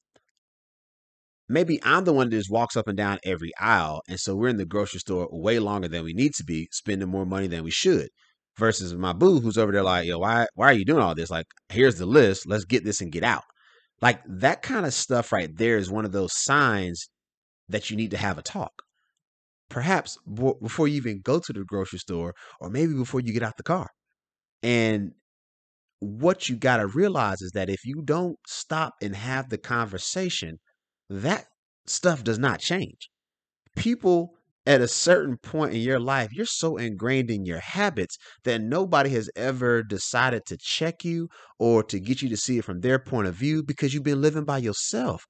maybe 1.49 1.79
I'm 1.83 2.05
the 2.05 2.13
one 2.13 2.31
that 2.31 2.37
just 2.37 2.51
walks 2.51 2.77
up 2.77 2.89
and 2.89 2.97
down 2.97 3.19
every 3.25 3.53
aisle. 3.61 4.03
And 4.09 4.19
so 4.19 4.35
we're 4.35 4.49
in 4.49 4.57
the 4.57 4.67
grocery 4.67 5.01
store 5.01 5.29
way 5.31 5.59
longer 5.59 5.89
than 5.89 6.05
we 6.05 6.13
need 6.13 6.35
to 6.35 6.45
be, 6.45 6.69
spending 6.73 7.09
more 7.09 7.27
money 7.27 7.47
than 7.47 7.65
we 7.65 7.71
should. 7.71 8.09
Versus 8.57 8.95
my 8.95 9.13
boo 9.13 9.41
who's 9.41 9.59
over 9.59 9.73
there 9.73 9.83
like, 9.83 10.07
yo, 10.07 10.19
why 10.19 10.47
why 10.55 10.67
are 10.67 10.73
you 10.73 10.85
doing 10.85 11.03
all 11.03 11.15
this? 11.15 11.29
Like, 11.29 11.47
here's 11.71 11.99
the 11.99 12.07
list. 12.07 12.47
Let's 12.47 12.65
get 12.65 12.85
this 12.85 13.01
and 13.01 13.11
get 13.11 13.25
out. 13.25 13.43
Like 14.01 14.21
that 14.27 14.63
kind 14.63 14.87
of 14.87 14.95
stuff 14.95 15.33
right 15.33 15.55
there 15.57 15.77
is 15.77 15.91
one 15.91 16.05
of 16.05 16.13
those 16.13 16.33
signs 16.35 17.09
that 17.69 17.91
you 17.91 17.97
need 17.97 18.11
to 18.11 18.17
have 18.17 18.39
a 18.39 18.43
talk. 18.43 18.73
Perhaps 19.71 20.19
before 20.27 20.89
you 20.89 20.97
even 20.97 21.21
go 21.23 21.41
to 21.41 21.53
the 21.53 21.65
grocery 21.65 21.99
store, 21.99 22.35
or 22.61 22.69
maybe 22.69 22.95
before 22.95 23.21
you 23.21 23.33
get 23.33 23.43
out 23.43 23.57
the 23.57 23.63
car. 23.63 23.89
And 24.63 25.13
what 26.01 26.49
you 26.49 26.57
got 26.57 26.77
to 26.79 26.87
realize 26.87 27.41
is 27.41 27.53
that 27.53 27.71
if 27.71 27.85
you 27.85 28.03
don't 28.05 28.37
stop 28.47 28.95
and 29.01 29.17
have 29.17 29.49
the 29.49 29.59
conversation, 29.59 30.59
that 31.09 31.47
stuff 31.87 32.23
does 32.23 32.39
not 32.39 32.61
change. 32.61 33.09
People 33.75 34.35
at 34.67 34.81
a 34.81 34.89
certain 34.89 35.37
point 35.37 35.75
in 35.75 35.81
your 35.81 36.01
life, 36.01 36.33
you're 36.33 36.47
so 36.47 36.77
ingrained 36.77 37.31
in 37.31 37.45
your 37.45 37.61
habits 37.61 38.17
that 38.45 38.61
nobody 38.63 39.11
has 39.11 39.29
ever 39.37 39.83
decided 39.83 40.45
to 40.47 40.57
check 40.59 41.05
you 41.05 41.29
or 41.59 41.83
to 41.85 42.01
get 42.01 42.23
you 42.23 42.29
to 42.31 42.37
see 42.37 42.59
it 42.59 42.65
from 42.65 42.81
their 42.81 42.99
point 42.99 43.29
of 43.29 43.35
view 43.35 43.63
because 43.63 43.93
you've 43.93 44.03
been 44.03 44.23
living 44.23 44.45
by 44.45 44.59
yourself. 44.59 45.25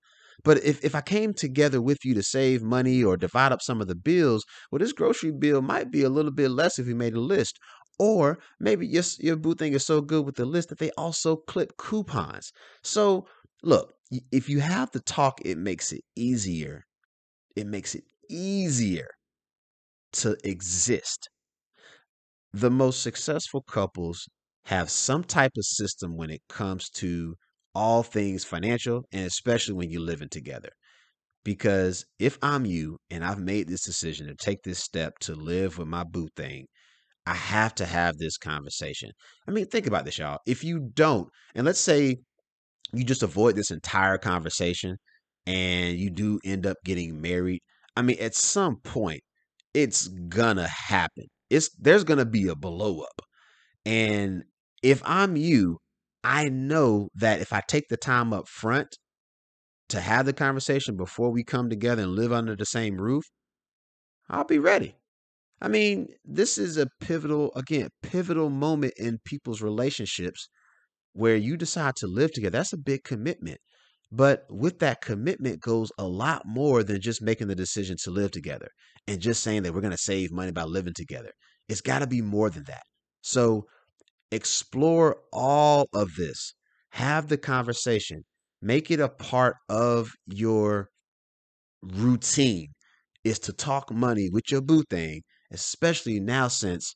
But 0.45 0.63
if, 0.65 0.85
if 0.85 0.95
I 0.95 1.01
came 1.01 1.33
together 1.35 1.81
with 1.81 1.99
you 2.05 2.15
to 2.15 2.23
save 2.23 2.63
money 2.63 3.03
or 3.03 3.17
divide 3.17 3.53
up 3.53 3.63
some 3.63 3.81
of 3.81 3.89
the 3.89 3.95
bills, 3.97 4.45
well, 4.71 4.79
this 4.79 4.93
grocery 4.93 5.33
bill 5.33 5.63
might 5.63 5.91
be 5.91 6.03
a 6.03 6.09
little 6.11 6.33
bit 6.33 6.51
less 6.51 6.79
if 6.79 6.87
we 6.87 6.95
made 6.95 7.15
a 7.15 7.21
list. 7.21 7.59
Or 7.99 8.39
maybe 8.61 8.87
your, 8.87 9.05
your 9.19 9.37
boo 9.37 9.55
thing 9.55 9.73
is 9.73 9.87
so 9.87 10.01
good 10.01 10.25
with 10.27 10.35
the 10.37 10.45
list 10.45 10.69
that 10.69 10.79
they 10.79 10.91
also 10.93 11.37
clip 11.37 11.77
coupons. 11.79 12.53
So, 12.83 13.27
look, 13.63 13.95
if 14.33 14.49
you 14.49 14.61
have 14.61 14.91
the 14.93 15.01
talk, 15.01 15.41
it 15.45 15.59
makes 15.59 15.93
it 15.93 16.03
easier. 16.17 16.85
It 17.57 17.67
makes 17.67 17.95
it 17.95 18.05
easier 18.31 19.09
to 20.15 20.37
exist. 20.45 21.29
The 22.53 22.71
most 22.71 23.03
successful 23.03 23.63
couples 23.63 24.29
have 24.67 24.91
some 24.91 25.25
type 25.25 25.53
of 25.57 25.65
system 25.65 26.17
when 26.17 26.31
it 26.31 26.41
comes 26.49 26.89
to 26.89 27.35
all 27.75 28.03
things 28.03 28.45
financial 28.45 29.05
and 29.13 29.27
especially 29.27 29.75
when 29.75 29.91
you're 29.91 30.01
living 30.01 30.29
together. 30.29 30.71
Because 31.45 32.07
if 32.19 32.39
I'm 32.41 32.65
you 32.65 32.99
and 33.11 33.25
I've 33.25 33.41
made 33.41 33.69
this 33.69 33.85
decision 33.85 34.29
to 34.29 34.35
take 34.35 34.63
this 34.63 34.79
step 34.79 35.19
to 35.21 35.35
live 35.35 35.77
with 35.77 35.89
my 35.89 36.05
boo 36.05 36.29
thing, 36.37 36.67
I 37.27 37.35
have 37.35 37.75
to 37.77 37.87
have 37.87 38.17
this 38.17 38.39
conversation. 38.39 39.11
I 39.49 39.51
mean, 39.51 39.67
think 39.67 39.87
about 39.87 40.05
this, 40.05 40.19
y'all. 40.19 40.39
If 40.47 40.63
you 40.65 40.91
don't, 40.95 41.29
and 41.55 41.67
let's 41.67 41.81
say 41.81 42.17
you 42.93 43.05
just 43.05 43.23
avoid 43.23 43.57
this 43.57 43.71
entire 43.71 44.19
conversation 44.19 44.97
and 45.47 45.99
you 45.99 46.11
do 46.11 46.39
end 46.45 46.67
up 46.67 46.77
getting 46.85 47.21
married, 47.21 47.61
I 47.97 48.03
mean, 48.03 48.17
at 48.21 48.35
some 48.35 48.77
point, 48.77 49.21
it's 49.75 50.09
gonna 50.09 50.69
happen. 50.69 51.27
It's 51.51 51.71
there's 51.79 52.05
gonna 52.05 52.25
be 52.25 52.49
a 52.49 52.55
blow 52.55 53.01
up. 53.01 53.21
And 53.85 54.45
if 54.83 55.03
I'm 55.05 55.37
you, 55.37 55.79
I 56.23 56.49
know 56.49 57.09
that 57.17 57.41
if 57.41 57.53
I 57.53 57.63
take 57.67 57.89
the 57.89 57.97
time 57.97 58.33
up 58.33 58.49
front 58.49 58.97
to 59.91 60.01
have 60.01 60.27
the 60.27 60.33
conversation 60.33 60.97
before 60.97 61.31
we 61.31 61.45
come 61.45 61.69
together 61.69 62.03
and 62.03 62.13
live 62.13 62.33
under 62.33 62.57
the 62.57 62.67
same 62.67 62.97
roof, 62.97 63.25
I'll 64.29 64.45
be 64.45 64.59
ready. 64.59 64.97
I 65.61 65.69
mean, 65.69 66.09
this 66.25 66.59
is 66.59 66.77
a 66.77 66.89
pivotal, 67.01 67.53
again, 67.55 67.89
pivotal 68.03 68.51
moment 68.51 68.95
in 68.97 69.19
people's 69.25 69.63
relationships 69.63 70.49
where 71.13 71.37
you 71.37 71.57
decide 71.57 71.97
to 71.97 72.07
live 72.07 72.33
together. 72.33 72.59
That's 72.59 72.73
a 72.73 72.79
big 72.79 73.05
commitment. 73.05 73.59
But 74.13 74.45
with 74.49 74.79
that 74.79 75.01
commitment 75.01 75.61
goes 75.61 75.91
a 75.99 76.07
lot 76.07 76.43
more 76.47 76.83
than 76.83 77.01
just 77.01 77.23
making 77.23 77.49
the 77.49 77.55
decision 77.55 77.97
to 78.05 78.11
live 78.11 78.31
together 78.31 78.69
and 79.07 79.21
just 79.21 79.43
saying 79.43 79.63
that 79.63 79.75
we're 79.75 79.81
going 79.81 79.91
to 79.91 79.99
save 79.99 80.31
money 80.31 80.53
by 80.53 80.63
living 80.65 80.95
together. 80.95 81.31
It's 81.69 81.81
got 81.81 82.01
to 82.01 82.07
be 82.07 82.21
more 82.21 82.51
than 82.51 82.65
that. 82.65 82.83
So 83.23 83.65
explore 84.31 85.17
all 85.33 85.89
of 85.95 86.15
this. 86.17 86.55
Have 86.91 87.29
the 87.29 87.39
conversation. 87.39 88.25
Make 88.63 88.91
it 88.91 89.01
a 89.01 89.09
part 89.09 89.57
of 89.69 90.11
your 90.27 90.89
routine 91.83 92.69
is 93.25 93.39
to 93.41 93.53
talk 93.53 93.93
money 93.93 94.29
with 94.33 94.45
your 94.51 94.61
boo 94.61 94.85
thing, 94.91 95.23
especially 95.51 96.21
now 96.21 96.49
since 96.49 96.95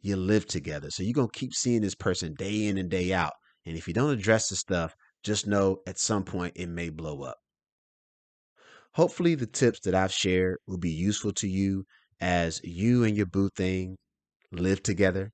you 0.00 0.16
live 0.16 0.46
together. 0.46 0.90
So 0.90 1.02
you're 1.02 1.12
going 1.12 1.28
to 1.32 1.38
keep 1.38 1.54
seeing 1.54 1.82
this 1.82 1.94
person 1.94 2.34
day 2.38 2.66
in 2.66 2.78
and 2.78 2.90
day 2.90 3.12
out. 3.12 3.32
And 3.66 3.76
if 3.76 3.86
you 3.86 3.94
don't 3.94 4.10
address 4.10 4.48
the 4.48 4.56
stuff, 4.56 4.94
just 5.28 5.46
know 5.46 5.76
at 5.86 5.98
some 5.98 6.24
point 6.24 6.54
it 6.56 6.70
may 6.70 6.88
blow 6.88 7.22
up. 7.22 7.36
Hopefully, 8.94 9.34
the 9.34 9.46
tips 9.46 9.80
that 9.80 9.94
I've 9.94 10.12
shared 10.12 10.56
will 10.66 10.78
be 10.78 10.90
useful 10.90 11.32
to 11.34 11.46
you 11.46 11.84
as 12.18 12.60
you 12.64 13.04
and 13.04 13.14
your 13.14 13.26
boo 13.26 13.50
thing 13.54 13.96
live 14.50 14.82
together. 14.82 15.30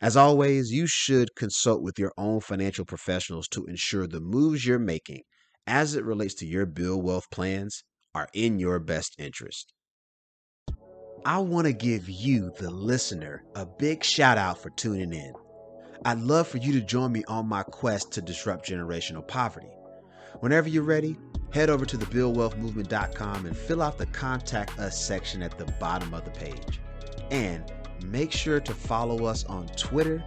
As 0.00 0.16
always, 0.16 0.72
you 0.72 0.88
should 0.88 1.36
consult 1.36 1.80
with 1.80 1.96
your 1.96 2.12
own 2.18 2.40
financial 2.40 2.84
professionals 2.84 3.46
to 3.48 3.64
ensure 3.66 4.08
the 4.08 4.20
moves 4.20 4.66
you're 4.66 4.80
making 4.80 5.22
as 5.64 5.94
it 5.94 6.04
relates 6.04 6.34
to 6.34 6.46
your 6.46 6.66
build 6.66 7.04
wealth 7.04 7.30
plans 7.30 7.84
are 8.16 8.26
in 8.34 8.58
your 8.58 8.80
best 8.80 9.14
interest. 9.16 9.72
I 11.24 11.38
want 11.38 11.68
to 11.68 11.72
give 11.72 12.10
you, 12.10 12.50
the 12.58 12.70
listener, 12.70 13.44
a 13.54 13.64
big 13.64 14.02
shout 14.02 14.38
out 14.38 14.60
for 14.60 14.70
tuning 14.70 15.12
in. 15.12 15.32
I'd 16.06 16.20
love 16.20 16.46
for 16.46 16.58
you 16.58 16.72
to 16.72 16.82
join 16.82 17.12
me 17.12 17.24
on 17.28 17.46
my 17.46 17.62
quest 17.62 18.12
to 18.12 18.20
disrupt 18.20 18.68
generational 18.68 19.26
poverty. 19.26 19.70
Whenever 20.40 20.68
you're 20.68 20.82
ready, 20.82 21.16
head 21.50 21.70
over 21.70 21.86
to 21.86 21.96
thebuildwealthmovement.com 21.96 23.46
and 23.46 23.56
fill 23.56 23.80
out 23.80 23.96
the 23.96 24.04
contact 24.06 24.78
us 24.78 25.02
section 25.02 25.42
at 25.42 25.56
the 25.56 25.64
bottom 25.80 26.12
of 26.12 26.26
the 26.26 26.30
page. 26.32 26.80
And 27.30 27.72
make 28.04 28.32
sure 28.32 28.60
to 28.60 28.74
follow 28.74 29.24
us 29.24 29.44
on 29.46 29.66
Twitter 29.68 30.22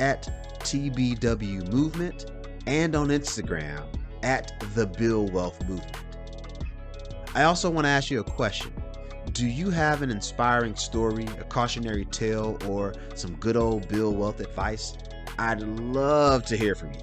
at 0.00 0.58
TBW 0.64 1.72
Movement 1.72 2.32
and 2.66 2.96
on 2.96 3.08
Instagram 3.08 3.84
at 4.24 4.52
the 4.74 4.86
Build 4.86 5.32
Wealth 5.32 5.60
Movement. 5.68 5.96
I 7.36 7.44
also 7.44 7.70
want 7.70 7.84
to 7.84 7.90
ask 7.90 8.10
you 8.10 8.18
a 8.18 8.24
question. 8.24 8.72
Do 9.32 9.46
you 9.46 9.70
have 9.70 10.02
an 10.02 10.10
inspiring 10.10 10.74
story, 10.74 11.24
a 11.38 11.44
cautionary 11.44 12.04
tale, 12.06 12.58
or 12.66 12.94
some 13.14 13.36
good 13.36 13.56
old 13.56 13.86
Build 13.86 14.18
Wealth 14.18 14.40
advice? 14.40 14.94
I'd 15.40 15.62
love 15.62 16.44
to 16.46 16.56
hear 16.56 16.74
from 16.74 16.92
you. 16.92 17.00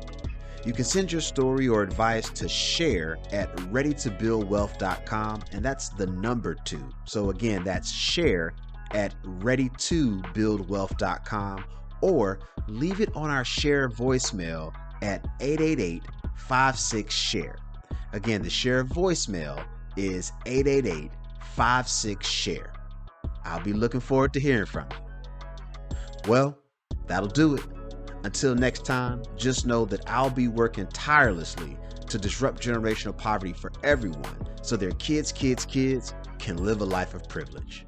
You 0.63 0.71
can 0.71 0.85
send 0.85 1.11
your 1.11 1.21
story 1.21 1.67
or 1.67 1.81
advice 1.81 2.29
to 2.29 2.47
share 2.47 3.17
at 3.31 3.51
ready2buildwealth.com, 3.57 5.43
and 5.53 5.65
that's 5.65 5.89
the 5.89 6.05
number 6.05 6.53
two. 6.53 6.87
So, 7.05 7.31
again, 7.31 7.63
that's 7.63 7.91
share 7.91 8.53
at 8.91 9.15
ready2buildwealth.com, 9.23 11.65
or 12.01 12.37
leave 12.67 13.01
it 13.01 13.09
on 13.15 13.31
our 13.31 13.43
share 13.43 13.89
voicemail 13.89 14.71
at 15.01 15.25
888 15.39 16.03
56 16.35 17.11
share. 17.13 17.57
Again, 18.13 18.43
the 18.43 18.51
share 18.51 18.85
voicemail 18.85 19.65
is 19.95 20.31
888 20.45 21.09
56 21.55 22.27
share. 22.27 22.71
I'll 23.45 23.63
be 23.63 23.73
looking 23.73 23.99
forward 23.99 24.31
to 24.33 24.39
hearing 24.39 24.67
from 24.67 24.85
you. 24.91 24.97
Well, 26.27 26.55
that'll 27.07 27.29
do 27.29 27.55
it. 27.55 27.63
Until 28.27 28.55
next 28.55 28.83
time, 28.83 29.23
just 29.37 29.65
know 29.65 29.85
that 29.85 30.01
I'll 30.05 30.29
be 30.29 30.49
working 30.49 30.85
tirelessly 30.87 31.77
to 32.09 32.17
disrupt 32.17 32.61
generational 32.61 33.15
poverty 33.15 33.53
for 33.53 33.71
everyone 33.83 34.35
so 34.61 34.75
their 34.75 34.91
kids, 34.91 35.31
kids, 35.31 35.63
kids 35.65 36.13
can 36.37 36.57
live 36.57 36.81
a 36.81 36.85
life 36.85 37.13
of 37.13 37.29
privilege. 37.29 37.86